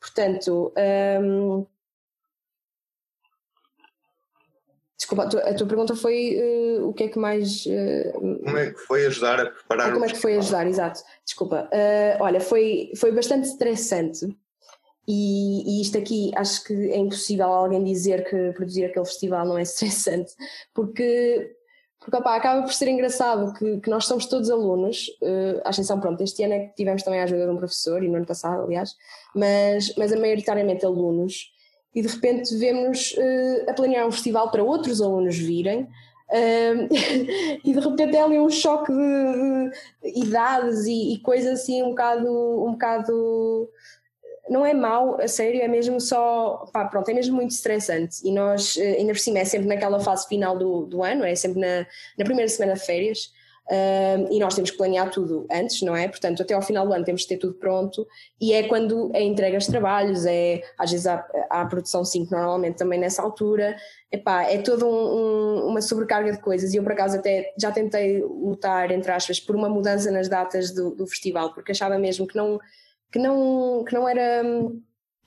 Portanto, 0.01 0.73
hum, 1.23 1.67
desculpa, 4.97 5.25
a 5.25 5.29
tua, 5.29 5.41
a 5.41 5.55
tua, 5.55 5.67
pergunta 5.67 5.95
foi 5.95 6.39
uh, 6.39 6.89
o 6.89 6.95
que 6.95 7.05
é 7.05 7.09
que 7.09 7.19
mais. 7.19 7.67
Uh, 7.67 8.41
como 8.45 8.59
é 8.59 8.71
que 8.71 8.79
foi 8.81 9.07
ajudar 9.07 9.41
a 9.41 9.51
preparar 9.51 9.89
ah, 9.89 9.93
Como 9.93 10.05
é 10.05 10.09
que 10.09 10.19
foi 10.19 10.37
ajudar, 10.39 10.67
exato. 10.67 11.01
Desculpa. 11.25 11.69
Uh, 11.73 12.23
olha, 12.23 12.41
foi, 12.41 12.93
foi 12.97 13.13
bastante 13.13 13.49
estressante 13.49 14.27
e, 15.13 15.63
e, 15.67 15.83
isto 15.83 15.99
aqui 15.99 16.31
acho 16.37 16.63
que 16.63 16.73
é 16.73 16.97
impossível 16.97 17.47
alguém 17.47 17.83
dizer 17.83 18.23
que 18.31 18.53
produzir 18.53 18.85
aquele 18.85 19.05
festival 19.05 19.45
não 19.45 19.59
é 19.59 19.63
estressante, 19.63 20.33
porque, 20.73 21.57
porque 21.99 22.17
opa, 22.17 22.37
acaba 22.37 22.63
por 22.63 22.73
ser 22.73 22.87
engraçado 22.87 23.53
que, 23.55 23.81
que 23.81 23.91
nós 23.91 24.05
somos 24.05 24.27
todos 24.27 24.49
alunos, 24.49 25.09
uh, 25.21 25.63
à 25.65 25.71
exceção, 25.71 25.99
pronto, 25.99 26.23
este 26.23 26.45
ano 26.45 26.55
é 26.55 26.67
que 26.67 26.77
tivemos 26.77 27.03
também 27.03 27.19
a 27.19 27.25
ajuda 27.25 27.45
de 27.45 27.51
um 27.51 27.57
professor, 27.57 28.05
e 28.05 28.09
no 28.09 28.19
ano 28.19 28.27
passado, 28.27 28.63
aliás, 28.63 28.95
mas, 29.35 29.93
mas 29.97 30.13
a 30.13 30.17
maioritariamente 30.17 30.87
alunos, 30.87 31.53
e 31.93 32.03
de 32.03 32.09
repente 32.09 32.57
vemos 32.57 33.13
uh, 33.15 33.69
a 33.69 33.75
planear 33.75 34.07
um 34.07 34.13
festival 34.13 34.49
para 34.53 34.63
outros 34.63 35.03
alunos 35.03 35.37
virem. 35.37 35.89
Uh, 36.31 36.87
e 37.65 37.73
de 37.73 37.81
repente 37.81 38.17
é 38.17 38.23
ali 38.23 38.39
um 38.39 38.49
choque 38.49 38.93
de, 38.93 39.71
de 40.13 40.21
idades 40.21 40.87
e, 40.87 41.15
e 41.15 41.19
coisas 41.19 41.61
assim 41.61 41.83
um 41.83 41.89
bocado, 41.89 42.31
um 42.65 42.71
bocado 42.71 43.69
não 44.51 44.67
é 44.67 44.75
mau, 44.75 45.21
a 45.21 45.29
sério, 45.29 45.63
é 45.63 45.69
mesmo 45.69 46.01
só, 46.01 46.69
pá, 46.73 46.85
pronto, 46.85 47.09
é 47.09 47.15
mesmo 47.15 47.37
muito 47.37 47.53
estressante 47.53 48.17
e 48.25 48.33
nós, 48.33 48.77
eh, 48.77 48.97
ainda 48.99 49.13
por 49.13 49.21
cima, 49.21 49.39
é 49.39 49.45
sempre 49.45 49.69
naquela 49.69 50.01
fase 50.01 50.27
final 50.27 50.59
do, 50.59 50.87
do 50.87 51.05
ano, 51.05 51.25
é 51.25 51.37
sempre 51.37 51.61
na, 51.61 51.87
na 52.19 52.25
primeira 52.25 52.49
semana 52.49 52.75
de 52.75 52.81
férias 52.81 53.33
uh, 53.71 54.27
e 54.29 54.41
nós 54.41 54.57
temos 54.57 54.73
que 54.73 54.77
planear 54.77 55.09
tudo 55.09 55.47
antes, 55.49 55.81
não 55.83 55.95
é? 55.95 56.09
Portanto, 56.09 56.43
até 56.43 56.53
ao 56.53 56.63
final 56.63 56.85
do 56.85 56.93
ano 56.93 57.05
temos 57.05 57.23
que 57.23 57.29
ter 57.29 57.37
tudo 57.37 57.55
pronto 57.55 58.05
e 58.41 58.53
é 58.53 58.65
quando 58.65 59.13
é 59.15 59.23
entrega 59.23 59.57
os 59.57 59.67
trabalhos, 59.69 60.27
é, 60.27 60.63
às 60.77 60.91
vezes 60.91 61.07
há, 61.07 61.25
há 61.49 61.61
a 61.61 61.67
produção 61.67 62.05
5 62.05 62.35
normalmente 62.35 62.77
também 62.77 62.99
nessa 62.99 63.23
altura, 63.23 63.77
Epá, 64.11 64.43
é 64.43 64.59
toda 64.59 64.85
um, 64.85 64.89
um, 64.91 65.67
uma 65.69 65.81
sobrecarga 65.81 66.33
de 66.33 66.41
coisas 66.41 66.75
e 66.75 66.77
eu 66.77 66.83
por 66.83 66.91
acaso 66.91 67.17
até 67.19 67.55
já 67.57 67.71
tentei 67.71 68.21
lutar, 68.21 68.91
entre 68.91 69.13
aspas, 69.13 69.39
por 69.39 69.55
uma 69.55 69.69
mudança 69.69 70.11
nas 70.11 70.29
datas 70.29 70.73
do, 70.73 70.91
do 70.91 71.07
festival, 71.07 71.55
porque 71.55 71.71
achava 71.71 71.97
mesmo 71.97 72.27
que 72.27 72.37
não 72.37 72.59
que 73.13 73.19
não, 73.19 73.85
que 73.85 73.95
não 73.95 74.09
era 74.09 74.43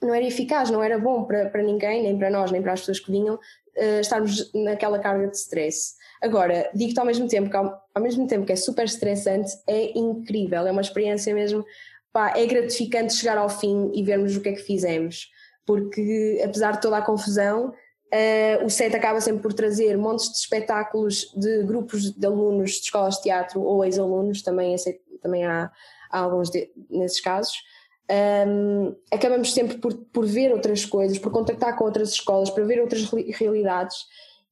não 0.03 0.13
era 0.13 0.25
eficaz, 0.25 0.69
não 0.69 0.83
era 0.83 0.99
bom 0.99 1.23
para, 1.23 1.49
para 1.49 1.63
ninguém, 1.63 2.03
nem 2.03 2.17
para 2.17 2.29
nós, 2.29 2.51
nem 2.51 2.61
para 2.61 2.73
as 2.73 2.81
pessoas 2.81 2.99
que 2.99 3.11
vinham, 3.11 3.35
uh, 3.35 3.99
estarmos 4.01 4.51
naquela 4.53 4.99
carga 4.99 5.27
de 5.27 5.37
stress. 5.37 5.93
Agora, 6.21 6.69
digo-te 6.73 6.99
ao 6.99 7.05
mesmo 7.05 7.27
tempo 7.27 7.49
que 7.49 7.57
ao, 7.57 7.81
ao, 7.93 8.01
mesmo 8.01 8.27
tempo 8.27 8.45
que 8.45 8.53
é 8.53 8.55
super 8.55 8.85
estressante, 8.85 9.51
é 9.67 9.97
incrível, 9.97 10.67
é 10.67 10.71
uma 10.71 10.81
experiência 10.81 11.33
mesmo, 11.33 11.65
pá, 12.11 12.33
é 12.35 12.45
gratificante 12.45 13.13
chegar 13.13 13.37
ao 13.37 13.49
fim 13.49 13.91
e 13.93 14.03
vermos 14.03 14.35
o 14.35 14.41
que 14.41 14.49
é 14.49 14.53
que 14.53 14.61
fizemos, 14.61 15.29
porque 15.65 16.41
apesar 16.43 16.73
de 16.73 16.81
toda 16.81 16.97
a 16.97 17.01
confusão, 17.01 17.69
uh, 17.69 18.65
o 18.65 18.69
set 18.69 18.95
acaba 18.95 19.19
sempre 19.19 19.41
por 19.41 19.53
trazer 19.53 19.97
montes 19.97 20.29
de 20.31 20.37
espetáculos 20.37 21.33
de 21.35 21.63
grupos 21.63 22.11
de 22.11 22.25
alunos 22.25 22.71
de 22.71 22.83
escolas 22.83 23.15
de 23.15 23.23
teatro 23.23 23.61
ou 23.61 23.83
ex-alunos, 23.83 24.41
também, 24.41 24.75
também 25.23 25.45
há, 25.45 25.71
há 26.11 26.19
alguns 26.19 26.51
de, 26.51 26.69
nesses 26.89 27.19
casos, 27.19 27.55
um, 28.47 28.95
acabamos 29.11 29.53
sempre 29.53 29.77
por, 29.77 29.93
por 29.95 30.25
ver 30.25 30.51
outras 30.51 30.85
coisas, 30.85 31.17
por 31.17 31.31
contactar 31.31 31.75
com 31.77 31.85
outras 31.85 32.11
escolas, 32.11 32.49
para 32.49 32.65
ver 32.65 32.79
outras 32.81 33.09
realidades. 33.09 33.97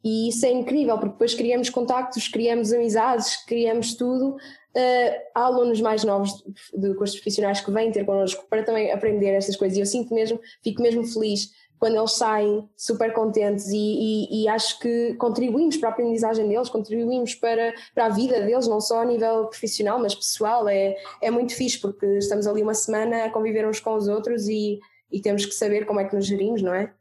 E 0.03 0.29
isso 0.29 0.45
é 0.45 0.51
incrível, 0.51 0.97
porque 0.97 1.13
depois 1.13 1.35
criamos 1.35 1.69
contactos, 1.69 2.27
criamos 2.27 2.73
amizades, 2.73 3.45
criamos 3.45 3.93
tudo. 3.93 4.35
Uh, 4.75 5.13
há 5.35 5.41
alunos 5.41 5.81
mais 5.81 6.03
novos 6.03 6.43
de, 6.73 6.89
de 6.89 6.95
cursos 6.95 7.17
profissionais 7.17 7.59
que 7.59 7.69
vêm 7.69 7.91
ter 7.91 8.05
connosco 8.05 8.45
para 8.49 8.63
também 8.63 8.91
aprender 8.91 9.31
estas 9.31 9.57
coisas 9.57 9.77
e 9.77 9.81
eu 9.81 9.85
sinto 9.85 10.13
mesmo, 10.13 10.39
fico 10.63 10.81
mesmo 10.81 11.05
feliz 11.05 11.51
quando 11.81 11.97
eles 11.97 12.11
saem 12.11 12.69
super 12.77 13.11
contentes 13.11 13.69
e, 13.69 13.75
e, 13.75 14.43
e, 14.43 14.47
acho 14.47 14.77
que 14.77 15.15
contribuímos 15.15 15.77
para 15.77 15.89
a 15.89 15.91
aprendizagem 15.91 16.47
deles, 16.47 16.69
contribuímos 16.69 17.33
para, 17.33 17.73
para 17.95 18.05
a 18.05 18.09
vida 18.09 18.39
deles, 18.39 18.67
não 18.67 18.79
só 18.79 19.01
a 19.01 19.05
nível 19.05 19.47
profissional, 19.47 19.97
mas 19.97 20.13
pessoal. 20.13 20.69
É, 20.69 20.95
é 21.19 21.31
muito 21.31 21.55
fixe 21.55 21.79
porque 21.79 22.05
estamos 22.19 22.45
ali 22.45 22.61
uma 22.61 22.75
semana 22.75 23.25
a 23.25 23.31
conviver 23.31 23.67
uns 23.67 23.79
com 23.79 23.95
os 23.95 24.07
outros 24.07 24.47
e, 24.47 24.79
e 25.11 25.19
temos 25.19 25.43
que 25.43 25.53
saber 25.53 25.87
como 25.87 25.99
é 25.99 26.07
que 26.07 26.15
nos 26.15 26.27
gerimos, 26.27 26.61
não 26.61 26.71
é? 26.71 26.93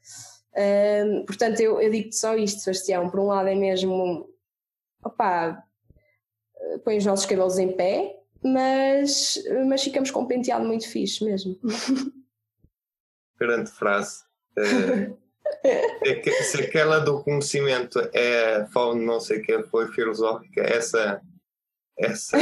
Um, 1.04 1.26
portanto, 1.26 1.60
eu, 1.60 1.78
eu 1.78 1.90
digo-te 1.90 2.16
só 2.16 2.34
isto, 2.34 2.60
Sebastião. 2.60 3.10
Por 3.10 3.20
um 3.20 3.26
lado, 3.26 3.50
é 3.50 3.54
mesmo 3.54 4.30
opá, 5.04 5.62
põe 6.86 6.96
os 6.96 7.04
nossos 7.04 7.26
cabelos 7.26 7.58
em 7.58 7.70
pé, 7.70 8.18
mas, 8.42 9.44
mas 9.68 9.84
ficamos 9.84 10.10
com 10.10 10.22
um 10.22 10.26
penteado 10.26 10.64
muito 10.64 10.88
fixe 10.88 11.22
mesmo. 11.22 11.54
Grande 13.38 13.70
frase. 13.70 14.29
É, 14.56 16.32
se 16.42 16.62
aquela 16.62 17.00
do 17.00 17.22
conhecimento 17.22 17.98
é 18.12 18.66
não 18.94 19.20
sei 19.20 19.38
o 19.38 19.42
que 19.42 19.62
foi 19.64 19.88
filosófica, 19.92 20.62
essa, 20.62 21.20
essa, 21.98 22.38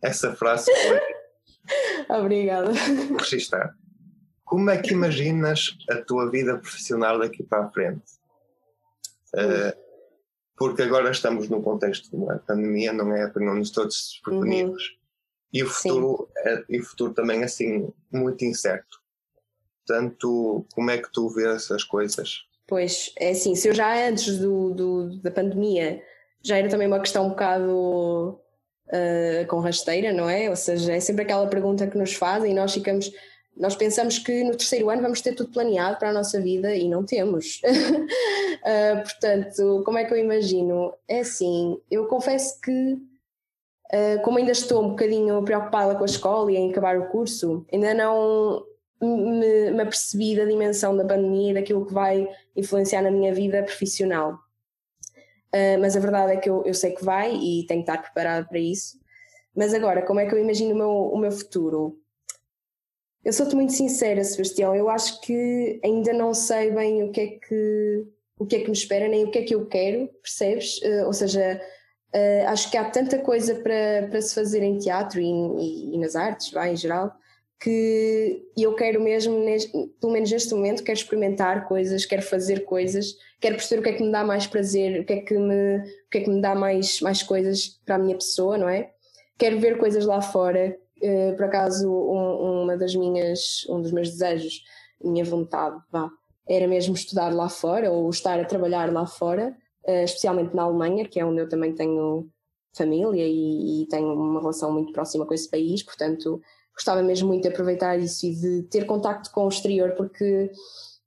essa 0.00 0.34
frase 0.34 0.70
foi. 0.72 2.16
Obrigada. 2.16 2.70
Registrar. 3.18 3.74
Como 4.44 4.70
é 4.70 4.80
que 4.80 4.92
imaginas 4.92 5.76
a 5.90 5.96
tua 5.96 6.30
vida 6.30 6.58
profissional 6.58 7.18
daqui 7.18 7.42
para 7.42 7.64
a 7.64 7.70
frente? 7.70 8.02
Uh, 9.34 9.82
porque 10.56 10.82
agora 10.82 11.10
estamos 11.10 11.48
num 11.48 11.62
contexto 11.62 12.10
de 12.10 12.16
uma 12.16 12.38
pandemia, 12.38 12.92
não 12.92 13.14
é? 13.14 13.30
Não 13.36 13.62
todos 13.62 14.12
desprevenidos. 14.12 14.82
Uhum. 14.84 15.02
E 15.54 15.62
o 15.62 15.68
futuro, 15.68 16.28
é, 16.36 16.64
e 16.68 16.80
o 16.80 16.84
futuro 16.84 17.12
também 17.12 17.42
assim 17.42 17.92
muito 18.10 18.44
incerto. 18.44 19.01
Portanto, 19.86 20.64
como 20.74 20.90
é 20.90 20.98
que 20.98 21.12
tu 21.12 21.28
vês 21.28 21.70
as 21.70 21.84
coisas? 21.84 22.44
Pois, 22.66 23.12
é 23.18 23.30
assim, 23.30 23.54
se 23.54 23.68
eu 23.68 23.74
já 23.74 24.08
antes 24.08 24.38
do, 24.38 24.70
do 24.70 25.20
da 25.20 25.30
pandemia 25.30 26.02
já 26.42 26.58
era 26.58 26.68
também 26.68 26.86
uma 26.86 27.00
questão 27.00 27.26
um 27.26 27.30
bocado 27.30 28.40
uh, 28.88 29.46
com 29.48 29.60
rasteira, 29.60 30.12
não 30.12 30.28
é? 30.28 30.50
Ou 30.50 30.56
seja, 30.56 30.92
é 30.92 31.00
sempre 31.00 31.22
aquela 31.22 31.46
pergunta 31.46 31.86
que 31.86 31.96
nos 31.96 32.14
fazem 32.14 32.50
e 32.50 32.54
nós 32.54 32.72
ficamos, 32.74 33.10
nós 33.56 33.76
pensamos 33.76 34.18
que 34.18 34.42
no 34.42 34.52
terceiro 34.52 34.90
ano 34.90 35.02
vamos 35.02 35.20
ter 35.20 35.34
tudo 35.34 35.52
planeado 35.52 35.98
para 35.98 36.10
a 36.10 36.12
nossa 36.12 36.40
vida 36.40 36.74
e 36.74 36.88
não 36.88 37.04
temos. 37.04 37.60
uh, 37.64 39.02
portanto, 39.02 39.82
como 39.84 39.98
é 39.98 40.04
que 40.04 40.12
eu 40.12 40.18
imagino? 40.18 40.92
É 41.06 41.20
assim, 41.20 41.80
eu 41.90 42.06
confesso 42.06 42.60
que 42.60 42.94
uh, 43.92 44.22
como 44.24 44.38
ainda 44.38 44.52
estou 44.52 44.84
um 44.84 44.90
bocadinho 44.90 45.42
preocupada 45.44 45.94
com 45.94 46.02
a 46.02 46.06
escola 46.06 46.50
e 46.50 46.56
em 46.56 46.70
acabar 46.70 46.98
o 46.98 47.08
curso, 47.08 47.64
ainda 47.72 47.94
não 47.94 48.64
me, 49.06 49.70
me 49.70 49.82
apercebi 49.82 50.36
da 50.36 50.44
dimensão 50.44 50.96
da 50.96 51.04
pandemia 51.04 51.50
e 51.50 51.54
daquilo 51.54 51.84
que 51.84 51.92
vai 51.92 52.28
influenciar 52.56 53.02
na 53.02 53.10
minha 53.10 53.34
vida 53.34 53.62
profissional. 53.62 54.38
Uh, 55.54 55.78
mas 55.80 55.96
a 55.96 56.00
verdade 56.00 56.32
é 56.32 56.36
que 56.36 56.48
eu, 56.48 56.62
eu 56.64 56.72
sei 56.72 56.92
que 56.92 57.04
vai 57.04 57.34
e 57.34 57.66
tenho 57.66 57.84
que 57.84 57.90
estar 57.90 58.00
preparado 58.00 58.48
para 58.48 58.58
isso. 58.58 58.98
Mas 59.54 59.74
agora, 59.74 60.02
como 60.02 60.20
é 60.20 60.26
que 60.26 60.34
eu 60.34 60.38
imagino 60.38 60.72
o 60.72 60.76
meu, 60.76 60.90
o 60.90 61.18
meu 61.18 61.30
futuro? 61.30 61.98
Eu 63.24 63.32
sou-te 63.32 63.54
muito 63.54 63.72
sincera, 63.72 64.24
Sebastião. 64.24 64.74
Eu 64.74 64.88
acho 64.88 65.20
que 65.20 65.78
ainda 65.84 66.12
não 66.12 66.32
sei 66.32 66.70
bem 66.70 67.02
o 67.02 67.12
que 67.12 67.20
é 67.20 67.26
que, 67.26 68.06
o 68.38 68.46
que, 68.46 68.56
é 68.56 68.60
que 68.60 68.66
me 68.66 68.72
espera, 68.72 69.08
nem 69.08 69.24
o 69.24 69.30
que 69.30 69.38
é 69.38 69.42
que 69.42 69.54
eu 69.54 69.66
quero, 69.66 70.08
percebes? 70.22 70.78
Uh, 70.78 71.06
ou 71.06 71.12
seja, 71.12 71.60
uh, 72.14 72.48
acho 72.48 72.70
que 72.70 72.76
há 72.76 72.90
tanta 72.90 73.18
coisa 73.18 73.54
para, 73.56 74.08
para 74.10 74.22
se 74.22 74.34
fazer 74.34 74.62
em 74.62 74.78
teatro 74.78 75.20
e, 75.20 75.26
e, 75.26 75.94
e 75.94 75.98
nas 75.98 76.16
artes, 76.16 76.50
vai, 76.50 76.72
em 76.72 76.76
geral, 76.76 77.12
que 77.62 78.42
eu 78.56 78.74
quero 78.74 79.00
mesmo, 79.00 79.36
pelo 80.00 80.12
menos 80.12 80.32
neste 80.32 80.52
momento, 80.52 80.82
quero 80.82 80.98
experimentar 80.98 81.68
coisas, 81.68 82.04
quero 82.04 82.20
fazer 82.20 82.64
coisas, 82.64 83.14
quero 83.40 83.54
perceber 83.54 83.80
o 83.80 83.84
que 83.84 83.90
é 83.90 83.92
que 83.92 84.02
me 84.02 84.10
dá 84.10 84.24
mais 84.24 84.48
prazer, 84.48 85.00
o 85.00 85.04
que 85.04 85.12
é 85.12 85.20
que 85.20 85.38
me, 85.38 85.76
o 85.76 86.10
que 86.10 86.18
é 86.18 86.20
que 86.22 86.30
me 86.30 86.40
dá 86.40 86.56
mais, 86.56 87.00
mais 87.00 87.22
coisas 87.22 87.80
para 87.86 87.94
a 87.94 87.98
minha 87.98 88.16
pessoa, 88.16 88.58
não 88.58 88.68
é? 88.68 88.90
Quero 89.38 89.60
ver 89.60 89.78
coisas 89.78 90.04
lá 90.04 90.20
fora. 90.20 90.76
Uh, 91.00 91.36
por 91.36 91.44
acaso, 91.44 91.88
um, 91.88 92.62
uma 92.62 92.76
das 92.76 92.96
minhas, 92.96 93.64
um 93.68 93.80
dos 93.80 93.92
meus 93.92 94.10
desejos, 94.10 94.64
minha 95.02 95.24
vontade, 95.24 95.80
vá, 95.90 96.10
era 96.48 96.66
mesmo 96.66 96.94
estudar 96.94 97.32
lá 97.32 97.48
fora 97.48 97.92
ou 97.92 98.10
estar 98.10 98.40
a 98.40 98.44
trabalhar 98.44 98.92
lá 98.92 99.06
fora, 99.06 99.56
uh, 99.86 100.04
especialmente 100.04 100.54
na 100.54 100.62
Alemanha, 100.62 101.06
que 101.06 101.20
é 101.20 101.24
onde 101.24 101.40
eu 101.40 101.48
também 101.48 101.72
tenho 101.72 102.28
família 102.76 103.24
e, 103.24 103.82
e 103.82 103.86
tenho 103.86 104.12
uma 104.14 104.40
relação 104.40 104.72
muito 104.72 104.92
próxima 104.92 105.24
com 105.24 105.34
esse 105.34 105.48
país, 105.48 105.82
portanto 105.84 106.40
gostava 106.74 107.02
mesmo 107.02 107.28
muito 107.28 107.42
de 107.42 107.48
aproveitar 107.48 107.98
isso 107.98 108.26
e 108.26 108.34
de 108.34 108.62
ter 108.64 108.86
contacto 108.86 109.30
com 109.30 109.44
o 109.44 109.48
exterior, 109.48 109.92
porque 109.92 110.50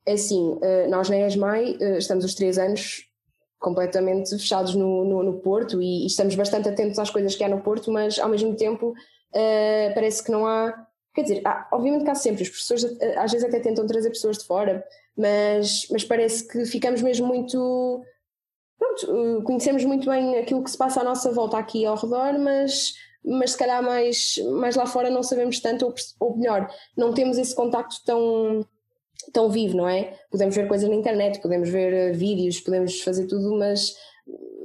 é 0.06 0.13
assim, 0.13 0.58
eh, 0.62 0.88
nós 0.88 1.10
na 1.10 1.17
ESMAI 1.28 1.78
eh, 1.80 1.97
estamos 1.97 2.23
os 2.23 2.36
três 2.36 2.58
anos 2.58 3.10
completamente 3.60 4.30
fechados 4.38 4.75
no, 4.75 5.04
no, 5.04 5.23
no 5.23 5.39
Porto 5.39 5.82
e, 5.82 6.04
e, 6.04 6.06
estamos 6.06 6.36
bastante 6.36 6.69
atentos 6.69 6.99
às 6.99 7.10
coisas 7.10 7.36
que 7.36 7.43
há 7.43 7.49
no 7.49 7.62
Porto, 7.62 7.91
mas 7.91 8.19
ao 8.19 8.30
mesmo 8.30 8.56
tempo 8.56 8.89
uh, 8.89 9.93
parece 9.95 10.23
que 10.23 10.32
não 10.32 10.45
há. 10.45 10.86
Quer 11.15 11.23
dizer, 11.23 11.41
há, 11.45 11.67
obviamente 11.71 12.04
que 12.04 12.12
há 12.12 12.15
sempre, 12.15 12.43
as 12.43 12.49
pessoas 12.49 12.84
às 13.17 13.32
vezes 13.32 13.47
até 13.47 13.60
tentam 13.60 13.88
trazer 13.88 14.10
pessoas 14.10 14.38
de 14.38 14.45
fora, 14.45 14.86
mas, 15.17 15.88
mas 15.89 16.04
parece 16.04 16.47
que 16.47 16.65
ficamos 16.65 17.01
mesmo 17.01 17.25
muito. 17.25 18.04
Pronto, 18.78 19.41
conhecemos 19.43 19.84
muito 19.86 20.08
bem 20.10 20.38
aquilo 20.38 20.63
que 20.63 20.69
se 20.69 20.78
passa 20.78 20.99
à 21.01 21.04
nossa 21.04 21.32
volta 21.32 21.58
aqui 21.58 21.86
ao 21.86 21.95
redor, 21.95 22.38
mas 22.38 22.93
mas 23.25 23.51
se 23.51 23.57
calhar 23.57 23.81
mais, 23.81 24.38
mais 24.53 24.75
lá 24.75 24.85
fora 24.85 25.09
não 25.09 25.23
sabemos 25.23 25.59
tanto, 25.59 25.85
ou, 25.85 25.93
ou 26.19 26.38
melhor, 26.38 26.69
não 26.95 27.13
temos 27.13 27.38
esse 27.38 27.55
contacto 27.55 27.97
tão, 28.05 28.65
tão 29.33 29.49
vivo, 29.49 29.75
não 29.75 29.89
é? 29.89 30.13
Podemos 30.29 30.55
ver 30.55 30.67
coisas 30.67 30.88
na 30.88 30.95
internet, 30.95 31.41
podemos 31.41 31.69
ver 31.69 31.93
eh, 31.93 32.11
vídeos, 32.11 32.59
podemos 32.59 33.01
fazer 33.01 33.25
tudo, 33.27 33.57
mas, 33.57 33.95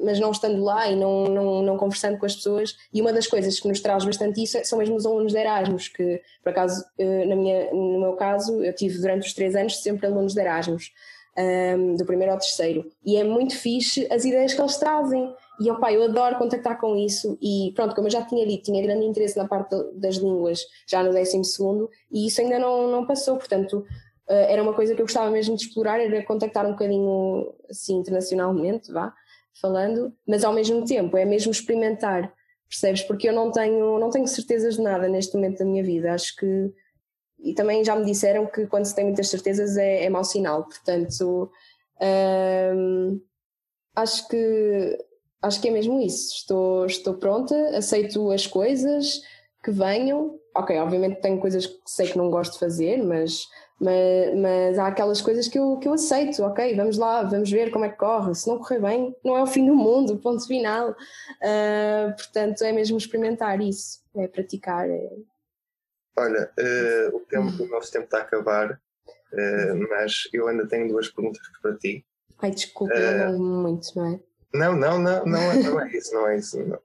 mas 0.03 0.21
não 0.21 0.31
estando 0.31 0.63
lá 0.63 0.89
e 0.91 0.97
não, 0.97 1.25
não, 1.25 1.63
não 1.63 1.77
conversando 1.77 2.19
com 2.19 2.27
as 2.27 2.37
pessoas. 2.37 2.77
E 2.93 3.01
uma 3.01 3.13
das 3.13 3.27
coisas 3.27 3.59
que 3.59 3.69
nos 3.69 3.81
traz 3.81 4.05
bastante 4.05 4.43
isso 4.43 4.59
são 4.65 4.79
mesmo 4.79 4.97
os 4.97 5.07
alunos 5.07 5.33
de 5.33 5.39
Erasmus, 5.39 5.89
que 5.89 6.21
por 6.43 6.51
acaso, 6.51 6.85
eh, 6.99 7.25
na 7.25 7.37
minha, 7.37 7.73
no 7.73 8.01
meu 8.01 8.13
caso, 8.15 8.63
eu 8.63 8.75
tive 8.75 8.99
durante 8.99 9.27
os 9.27 9.35
três 9.35 9.57
anos 9.57 9.83
sempre 9.83 10.07
alunos 10.07 10.35
de 10.35 10.41
Erasmus. 10.41 10.93
Um, 11.39 11.43
ehm, 11.43 11.95
do 11.95 12.05
primeiro 12.05 12.33
ao 12.33 12.39
terceiro, 12.39 12.91
e 13.07 13.17
é 13.17 13.23
muito 13.23 13.57
fixe 13.57 14.07
as 14.11 14.25
ideias 14.25 14.53
que 14.53 14.61
eles 14.61 14.77
trazem. 14.77 15.33
E 15.61 15.71
opa, 15.71 15.93
eu 15.93 16.03
adoro 16.05 16.39
contactar 16.39 16.81
com 16.81 16.97
isso 16.97 17.37
e 17.41 17.73
pronto, 17.77 17.95
como 17.95 18.07
eu 18.07 18.13
já 18.13 18.23
tinha 18.25 18.47
dito, 18.47 18.65
tinha 18.65 18.83
grande 18.83 19.05
interesse 19.05 19.37
na 19.37 19.47
parte 19.47 19.77
das 19.95 20.17
línguas 20.17 20.65
já 20.89 21.03
no 21.03 21.13
12 21.13 21.43
e 22.11 22.27
isso 22.27 22.41
ainda 22.41 22.59
não, 22.59 22.91
não 22.91 23.07
passou, 23.07 23.37
portanto 23.37 23.85
eh, 24.27 24.53
era 24.53 24.63
uma 24.63 24.73
coisa 24.73 24.95
que 24.95 25.03
eu 25.03 25.05
gostava 25.05 25.31
mesmo 25.31 25.57
de 25.57 25.65
explorar, 25.65 26.01
era 26.01 26.25
contactar 26.25 26.65
um 26.65 26.71
bocadinho 26.71 27.53
assim 27.69 27.97
internacionalmente, 27.97 28.91
vá, 28.91 29.13
falando, 29.61 30.15
mas 30.27 30.45
ao 30.45 30.53
mesmo 30.53 30.85
tempo 30.85 31.17
é 31.17 31.25
mesmo 31.25 31.51
experimentar, 31.53 32.33
percebes? 32.69 33.03
Porque 33.03 33.29
eu 33.29 33.33
não 33.33 33.51
tenho, 33.51 33.99
não 33.99 34.09
tenho 34.09 34.27
certezas 34.29 34.77
de 34.77 34.83
nada 34.83 35.09
neste 35.09 35.35
momento 35.35 35.59
da 35.59 35.65
minha 35.65 35.83
vida, 35.83 36.15
acho 36.15 36.37
que 36.37 36.73
e 37.43 37.55
também 37.55 37.83
já 37.85 37.97
me 37.97 38.05
disseram 38.05 38.47
que 38.47 38.67
quando 38.67 38.85
se 38.85 38.95
tem 38.95 39.05
muitas 39.05 39.29
certezas 39.29 39.77
é, 39.77 40.05
é 40.05 40.11
mau 40.11 40.25
sinal, 40.25 40.65
portanto 40.65 41.51
hum, 42.75 43.21
acho 43.97 44.29
que 44.29 44.99
acho 45.43 45.61
que 45.61 45.69
é 45.69 45.71
mesmo 45.71 46.01
isso. 46.01 46.35
Estou, 46.35 46.87
estou 46.87 47.15
pronta, 47.15 47.55
aceito 47.77 48.31
as 48.31 48.47
coisas 48.47 49.21
que 49.63 49.71
venham. 49.71 50.39
Ok, 50.55 50.77
obviamente 50.79 51.21
tenho 51.21 51.41
coisas 51.41 51.67
que 51.67 51.79
sei 51.87 52.09
que 52.09 52.19
não 52.19 52.31
gosto 52.31 52.55
de 52.55 52.59
fazer, 52.59 53.03
mas, 53.03 53.47
mas, 53.81 54.37
mas 54.37 54.79
há 54.79 54.89
aquelas 54.89 55.21
coisas 55.21 55.47
que 55.47 55.59
eu, 55.59 55.79
que 55.79 55.89
eu 55.89 55.95
aceito. 55.95 56.43
Ok, 56.43 56.75
vamos 56.75 56.99
lá, 56.99 57.23
vamos 57.23 57.51
ver 57.51 57.71
como 57.71 57.85
é 57.85 57.89
que 57.89 57.97
corre. 57.97 58.35
Se 58.35 58.49
não 58.49 58.59
correr 58.59 58.81
bem, 58.81 59.17
não 59.25 59.37
é 59.37 59.43
o 59.43 59.47
fim 59.47 59.67
do 59.67 59.75
mundo, 59.75 60.19
ponto 60.21 60.47
final. 60.47 60.91
Uh, 60.91 62.15
portanto, 62.17 62.63
é 62.63 62.73
mesmo 62.73 62.99
experimentar 62.99 63.61
isso, 63.61 64.03
é 64.17 64.27
praticar. 64.27 64.89
É... 64.89 65.09
Olha, 66.19 66.51
uh, 66.59 67.17
o, 67.17 67.21
tempo, 67.21 67.63
o 67.63 67.69
nosso 67.69 67.93
tempo 67.93 68.05
está 68.05 68.19
a 68.19 68.23
acabar, 68.23 68.73
uh, 68.73 69.89
mas 69.89 70.29
eu 70.33 70.49
ainda 70.49 70.67
tenho 70.67 70.89
duas 70.89 71.09
perguntas 71.09 71.41
para 71.63 71.77
ti. 71.77 72.05
Ai, 72.43 72.51
desculpa, 72.51 72.95
eu 72.95 73.33
não 73.33 73.63
muito, 73.63 73.89
não 73.95 74.07
é? 74.07 74.21
Não, 74.53 74.77
não, 74.77 74.99
não, 74.99 75.25
não 75.25 75.39
é, 75.39 75.63
não 75.63 75.81
é 75.81 75.97
isso, 75.97 76.15
não 76.15 76.29
é 76.29 76.37
isso. 76.39 76.59
Não, 76.59 76.79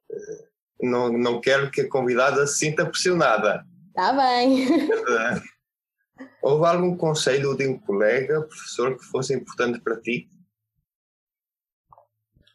não, 0.81 1.11
não 1.17 1.41
quero 1.41 1.71
que 1.71 1.81
a 1.81 1.89
convidada 1.89 2.45
se 2.45 2.59
sinta 2.59 2.85
pressionada. 2.85 3.65
Está 3.89 4.13
bem. 4.13 4.67
Houve 6.41 6.65
algum 6.65 6.95
conselho 6.95 7.55
de 7.55 7.67
um 7.67 7.79
colega, 7.79 8.41
professor, 8.41 8.95
que 8.95 9.03
fosse 9.05 9.33
importante 9.33 9.79
para 9.81 9.99
ti? 9.99 10.29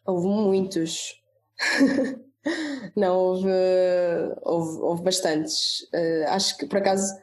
Houve 0.05 0.27
muitos. 0.27 1.21
não, 2.95 3.17
houve, 3.17 3.49
houve, 4.41 4.79
houve 4.79 5.03
bastantes. 5.03 5.81
Uh, 5.93 6.29
acho 6.29 6.57
que, 6.57 6.65
por 6.67 6.77
acaso, 6.77 7.13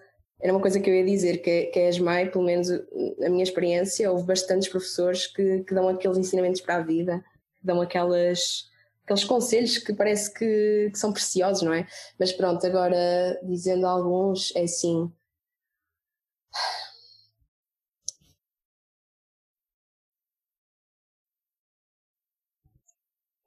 era 0.41 0.53
uma 0.53 0.61
coisa 0.61 0.79
que 0.79 0.91
eu 0.91 0.95
ia 0.95 1.05
dizer, 1.05 1.39
que, 1.39 1.67
que 1.67 1.79
a 1.79 1.89
ESMAI, 1.89 2.31
pelo 2.31 2.45
menos 2.45 2.69
na 3.19 3.31
minha 3.31 3.43
experiência, 3.43 4.11
houve 4.11 4.27
bastantes 4.27 4.69
professores 4.69 5.27
que, 5.27 5.65
que 5.65 5.75
dão 5.75 5.89
aqueles 5.89 6.19
ensinamentos 6.19 6.61
para 6.61 6.77
a 6.77 6.83
vida 6.83 7.25
dão 7.63 7.81
aquelas, 7.81 8.71
aqueles 9.05 9.25
conselhos 9.25 9.79
que 9.79 9.93
parece 9.95 10.33
que, 10.33 10.91
que, 10.93 10.99
são 10.99 11.13
preciosos, 11.13 11.63
não 11.63 11.73
é? 11.73 11.87
Mas 12.19 12.33
pronto, 12.33 12.67
agora 12.67 13.39
dizendo 13.43 13.87
alguns, 13.87 14.55
é 14.57 14.63
assim. 14.65 15.13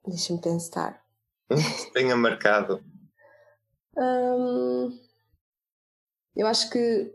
Deixa-me 0.06 0.40
pensar. 0.40 1.02
Tenha 1.94 2.16
marcado. 2.16 2.82
Hum, 3.96 4.98
eu 6.34 6.46
acho 6.46 6.70
que 6.70 7.12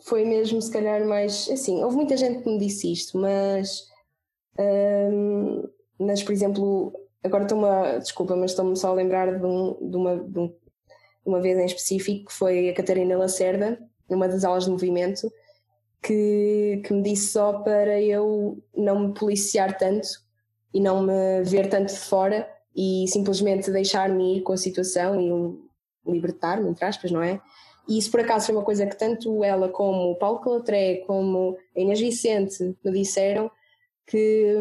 foi 0.00 0.24
mesmo, 0.24 0.60
se 0.60 0.70
calhar, 0.70 1.04
mais. 1.06 1.48
Assim, 1.50 1.82
houve 1.82 1.96
muita 1.96 2.16
gente 2.16 2.42
que 2.42 2.48
me 2.48 2.58
disse 2.58 2.92
isto, 2.92 3.18
mas 3.18 3.88
um, 4.58 5.68
mas, 5.98 6.22
por 6.22 6.32
exemplo, 6.32 6.92
agora 7.22 7.44
estou-me 7.44 7.66
a, 7.66 7.98
desculpa, 7.98 8.36
mas 8.36 8.52
estou-me 8.52 8.76
só 8.76 8.90
a 8.90 8.94
lembrar 8.94 9.38
de, 9.38 9.46
um, 9.46 9.90
de, 9.90 9.96
uma, 9.96 10.16
de, 10.16 10.38
um, 10.38 10.54
uma 11.24 11.40
vez 11.40 11.58
em 11.58 11.64
específico, 11.64 12.26
que 12.26 12.32
foi 12.32 12.68
a 12.68 12.74
Catarina 12.74 13.16
Lacerda, 13.16 13.78
numa 14.08 14.28
das 14.28 14.44
aulas 14.44 14.64
de 14.64 14.70
movimento, 14.70 15.30
que, 16.02 16.82
que 16.84 16.92
me 16.92 17.02
disse 17.02 17.32
só 17.32 17.60
para 17.60 18.00
eu 18.00 18.62
não 18.76 19.08
me 19.08 19.14
policiar 19.14 19.76
tanto 19.76 20.08
e 20.72 20.80
não 20.80 21.02
me 21.02 21.42
ver 21.42 21.68
tanto 21.68 21.92
de 21.92 21.98
fora 21.98 22.48
e 22.74 23.06
simplesmente 23.08 23.70
deixar-me 23.70 24.38
ir 24.38 24.42
com 24.42 24.52
a 24.52 24.56
situação 24.56 25.20
e 25.20 26.12
libertar-me, 26.12 26.68
entre 26.68 26.84
aspas, 26.84 27.10
não 27.10 27.22
é? 27.22 27.40
E 27.88 27.98
isso 27.98 28.10
por 28.10 28.20
acaso 28.20 28.46
foi 28.46 28.54
uma 28.54 28.64
coisa 28.64 28.86
que 28.86 28.96
tanto 28.96 29.42
ela 29.42 29.68
como 29.68 30.12
o 30.12 30.16
Paulo 30.16 30.40
Calatré, 30.40 31.02
como 31.06 31.56
a 31.76 31.80
Inês 31.80 32.00
Vicente 32.00 32.76
me 32.84 32.92
disseram 32.92 33.50
que, 34.08 34.56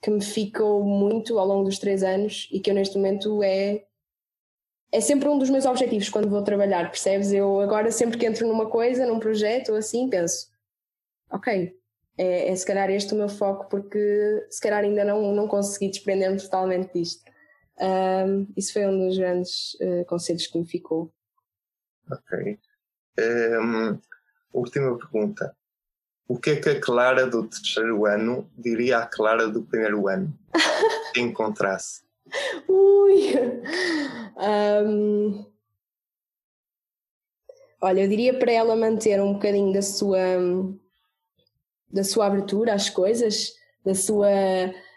que 0.00 0.10
me 0.10 0.22
ficou 0.22 0.84
muito 0.84 1.38
ao 1.38 1.46
longo 1.46 1.64
dos 1.64 1.78
três 1.78 2.02
anos 2.02 2.48
e 2.52 2.60
que 2.60 2.70
eu 2.70 2.74
neste 2.74 2.96
momento 2.96 3.42
é 3.42 3.84
é 4.90 5.00
sempre 5.00 5.28
um 5.28 5.38
dos 5.38 5.50
meus 5.50 5.66
objetivos 5.66 6.08
quando 6.08 6.30
vou 6.30 6.42
trabalhar, 6.42 6.90
percebes? 6.90 7.30
Eu 7.30 7.60
agora 7.60 7.90
sempre 7.92 8.16
que 8.16 8.24
entro 8.24 8.48
numa 8.48 8.70
coisa, 8.70 9.04
num 9.04 9.18
projeto 9.20 9.70
ou 9.72 9.76
assim, 9.76 10.08
penso, 10.08 10.50
ok, 11.30 11.76
é, 12.16 12.48
é 12.48 12.56
se 12.56 12.64
calhar 12.64 12.90
este 12.90 13.12
o 13.12 13.16
meu 13.16 13.28
foco 13.28 13.68
porque 13.68 14.46
se 14.50 14.60
calhar 14.60 14.82
ainda 14.82 15.04
não, 15.04 15.34
não 15.34 15.46
consegui 15.46 15.88
desprender-me 15.88 16.40
totalmente 16.40 16.92
disto. 16.94 17.22
Um, 17.80 18.46
isso 18.56 18.72
foi 18.72 18.86
um 18.86 19.06
dos 19.06 19.16
grandes 19.16 19.74
uh, 19.74 20.04
conselhos 20.06 20.46
que 20.46 20.58
me 20.58 20.66
ficou. 20.66 21.12
Ok. 22.10 22.58
Um, 23.20 24.00
última 24.52 24.96
pergunta. 24.96 25.54
O 26.28 26.38
que 26.38 26.50
é 26.50 26.56
que 26.56 26.68
a 26.68 26.80
Clara 26.80 27.26
do 27.26 27.48
terceiro 27.48 28.04
ano 28.04 28.48
diria 28.56 28.98
à 28.98 29.06
Clara 29.06 29.48
do 29.48 29.62
primeiro 29.62 30.06
ano? 30.08 30.32
Se 31.14 31.20
encontrasse. 31.20 32.02
Ui! 32.68 33.32
Um... 34.36 35.46
Olha, 37.80 38.02
eu 38.02 38.08
diria 38.08 38.38
para 38.38 38.52
ela 38.52 38.76
manter 38.76 39.20
um 39.22 39.32
bocadinho 39.32 39.72
da 39.72 39.80
sua 39.80 40.18
da 41.90 42.04
sua 42.04 42.26
abertura 42.26 42.74
às 42.74 42.90
coisas, 42.90 43.54
da 43.82 43.94
sua, 43.94 44.28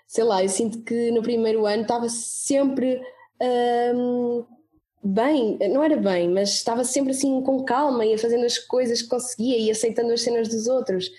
sei 0.06 0.24
lá, 0.26 0.44
eu 0.44 0.50
sinto 0.50 0.84
que 0.84 1.10
no 1.12 1.22
primeiro 1.22 1.66
ano 1.66 1.84
estava 1.84 2.10
sempre 2.10 3.02
um, 3.96 4.46
bem, 5.04 5.58
não 5.72 5.84
era 5.84 5.98
bem, 5.98 6.30
mas 6.30 6.50
estava 6.50 6.84
sempre 6.84 7.12
assim 7.12 7.42
com 7.42 7.64
calma, 7.64 8.06
ia 8.06 8.18
fazendo 8.18 8.46
as 8.46 8.58
coisas 8.58 9.02
que 9.02 9.10
conseguia 9.10 9.58
e 9.58 9.72
aceitando 9.72 10.14
as 10.14 10.22
cenas 10.22 10.48
dos 10.48 10.68
outros. 10.68 11.10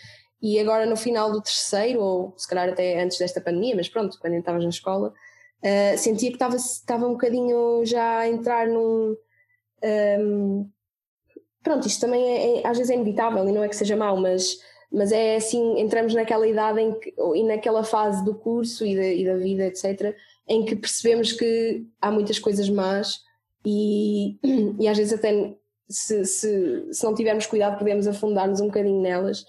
E 0.40 0.58
agora 0.58 0.86
no 0.86 0.96
final 0.96 1.30
do 1.30 1.40
terceiro, 1.40 2.00
ou 2.00 2.34
se 2.36 2.48
calhar 2.48 2.68
até 2.68 3.00
antes 3.00 3.18
desta 3.18 3.40
pandemia, 3.40 3.76
mas 3.76 3.88
pronto, 3.88 4.18
quando 4.20 4.34
estavas 4.34 4.62
na 4.62 4.70
escola, 4.70 5.08
uh, 5.62 5.98
sentia 5.98 6.30
que 6.30 6.36
estava, 6.36 6.56
estava 6.56 7.06
um 7.06 7.12
bocadinho 7.12 7.84
já 7.84 8.20
a 8.20 8.28
entrar 8.28 8.66
num. 8.66 9.16
Um, 10.20 10.68
pronto, 11.62 11.86
isto 11.86 12.00
também 12.00 12.24
é, 12.24 12.60
é, 12.60 12.66
às 12.66 12.76
vezes 12.76 12.90
é 12.90 12.94
inevitável 12.94 13.48
e 13.48 13.52
não 13.52 13.62
é 13.62 13.68
que 13.68 13.76
seja 13.76 13.96
mau, 13.96 14.16
mas, 14.16 14.58
mas 14.90 15.12
é 15.12 15.36
assim, 15.36 15.80
entramos 15.80 16.14
naquela 16.14 16.46
idade 16.46 16.80
em 16.80 16.98
que, 16.98 17.14
e 17.34 17.44
naquela 17.44 17.84
fase 17.84 18.24
do 18.24 18.34
curso 18.34 18.84
e 18.84 18.96
da, 18.96 19.06
e 19.06 19.24
da 19.24 19.36
vida, 19.36 19.66
etc., 19.66 20.16
em 20.48 20.64
que 20.64 20.74
percebemos 20.74 21.32
que 21.32 21.86
há 22.00 22.10
muitas 22.10 22.38
coisas 22.38 22.68
más 22.68 23.20
e, 23.64 24.38
e 24.80 24.88
às 24.88 24.96
vezes 24.96 25.12
até 25.12 25.54
se, 25.88 26.24
se, 26.24 26.92
se 26.92 27.04
não 27.04 27.14
tivermos 27.14 27.46
cuidado 27.46 27.78
podemos 27.78 28.06
afundar-nos 28.06 28.60
um 28.60 28.66
bocadinho 28.66 29.00
nelas 29.00 29.44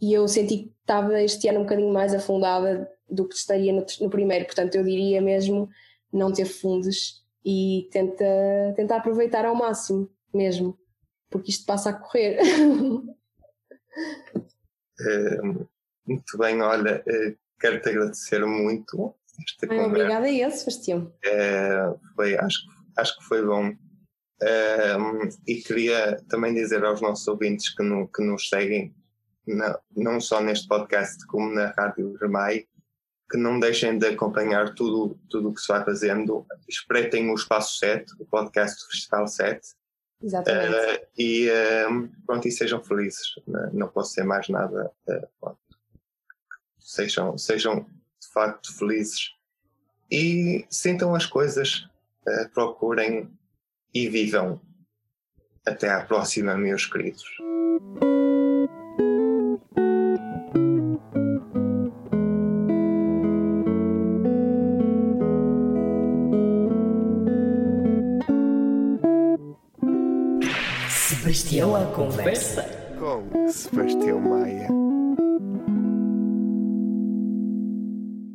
e 0.00 0.12
eu 0.12 0.26
senti 0.28 0.58
que 0.58 0.72
estava 0.80 1.22
este 1.22 1.48
ano 1.48 1.60
um 1.60 1.62
bocadinho 1.62 1.92
mais 1.92 2.14
afundada 2.14 2.90
do 3.08 3.26
que 3.26 3.34
estaria 3.34 3.72
no, 3.72 3.84
no 4.00 4.10
primeiro, 4.10 4.44
portanto 4.44 4.74
eu 4.74 4.84
diria 4.84 5.20
mesmo 5.20 5.68
não 6.12 6.32
ter 6.32 6.44
fundos 6.44 7.24
e 7.44 7.88
tenta, 7.92 8.24
tenta 8.74 8.96
aproveitar 8.96 9.44
ao 9.44 9.54
máximo 9.54 10.10
mesmo, 10.34 10.76
porque 11.30 11.50
isto 11.50 11.64
passa 11.64 11.90
a 11.90 11.92
correr. 11.92 12.38
É, 15.00 15.42
muito 16.06 16.38
bem, 16.38 16.60
olha, 16.60 17.02
é, 17.06 17.34
quero-te 17.60 17.88
agradecer 17.88 18.44
muito. 18.44 19.14
Esta 19.38 19.72
ah, 19.72 19.86
obrigada 19.86 20.26
a 20.26 20.30
ele, 20.30 20.50
Sebastião. 20.50 21.12
É, 21.24 21.94
foi, 22.14 22.36
acho, 22.36 22.58
acho 22.96 23.18
que 23.18 23.24
foi 23.24 23.44
bom. 23.44 23.74
e 25.46 25.56
queria 25.62 26.16
também 26.28 26.54
dizer 26.54 26.84
aos 26.84 27.00
nossos 27.00 27.26
ouvintes 27.28 27.74
que, 27.74 27.82
no, 27.82 28.08
que 28.08 28.22
nos 28.22 28.48
seguem, 28.48 28.94
não, 29.46 29.78
não 29.96 30.20
só 30.20 30.40
neste 30.40 30.66
podcast, 30.66 31.24
como 31.26 31.54
na 31.54 31.68
Rádio 31.70 32.16
Remai, 32.20 32.66
que 33.30 33.36
não 33.36 33.58
deixem 33.58 33.98
de 33.98 34.06
acompanhar 34.06 34.74
tudo 34.74 35.18
tudo 35.28 35.48
o 35.48 35.54
que 35.54 35.60
se 35.60 35.68
vai 35.68 35.84
fazendo. 35.84 36.46
Espreitem 36.68 37.30
o 37.30 37.34
Espaço 37.34 37.78
7, 37.78 38.12
o 38.20 38.26
podcast 38.26 38.78
do 38.84 38.90
Festival 38.90 39.26
7. 39.26 39.60
Exatamente. 40.22 40.74
Uh, 40.74 41.06
e 41.18 41.48
uh, 41.48 42.08
pronto, 42.24 42.48
e 42.48 42.52
sejam 42.52 42.82
felizes. 42.82 43.34
Não, 43.46 43.72
não 43.72 43.88
posso 43.88 44.12
ser 44.12 44.24
mais 44.24 44.48
nada. 44.48 44.90
Uh, 45.08 45.56
sejam, 46.78 47.36
sejam 47.36 47.80
de 47.80 48.28
facto 48.32 48.76
felizes. 48.76 49.32
E 50.10 50.64
sintam 50.70 51.14
as 51.14 51.26
coisas, 51.26 51.88
procurem 52.52 53.30
e 53.94 54.08
vivam. 54.08 54.60
Até 55.66 55.90
à 55.90 56.04
próxima, 56.04 56.56
meus 56.56 56.86
queridos. 56.86 57.24
Sebastião 70.88 71.74
à 71.74 71.84
conversa. 71.92 72.62
Com 72.98 73.48
Sebastião 73.48 74.20
Maia. 74.20 74.85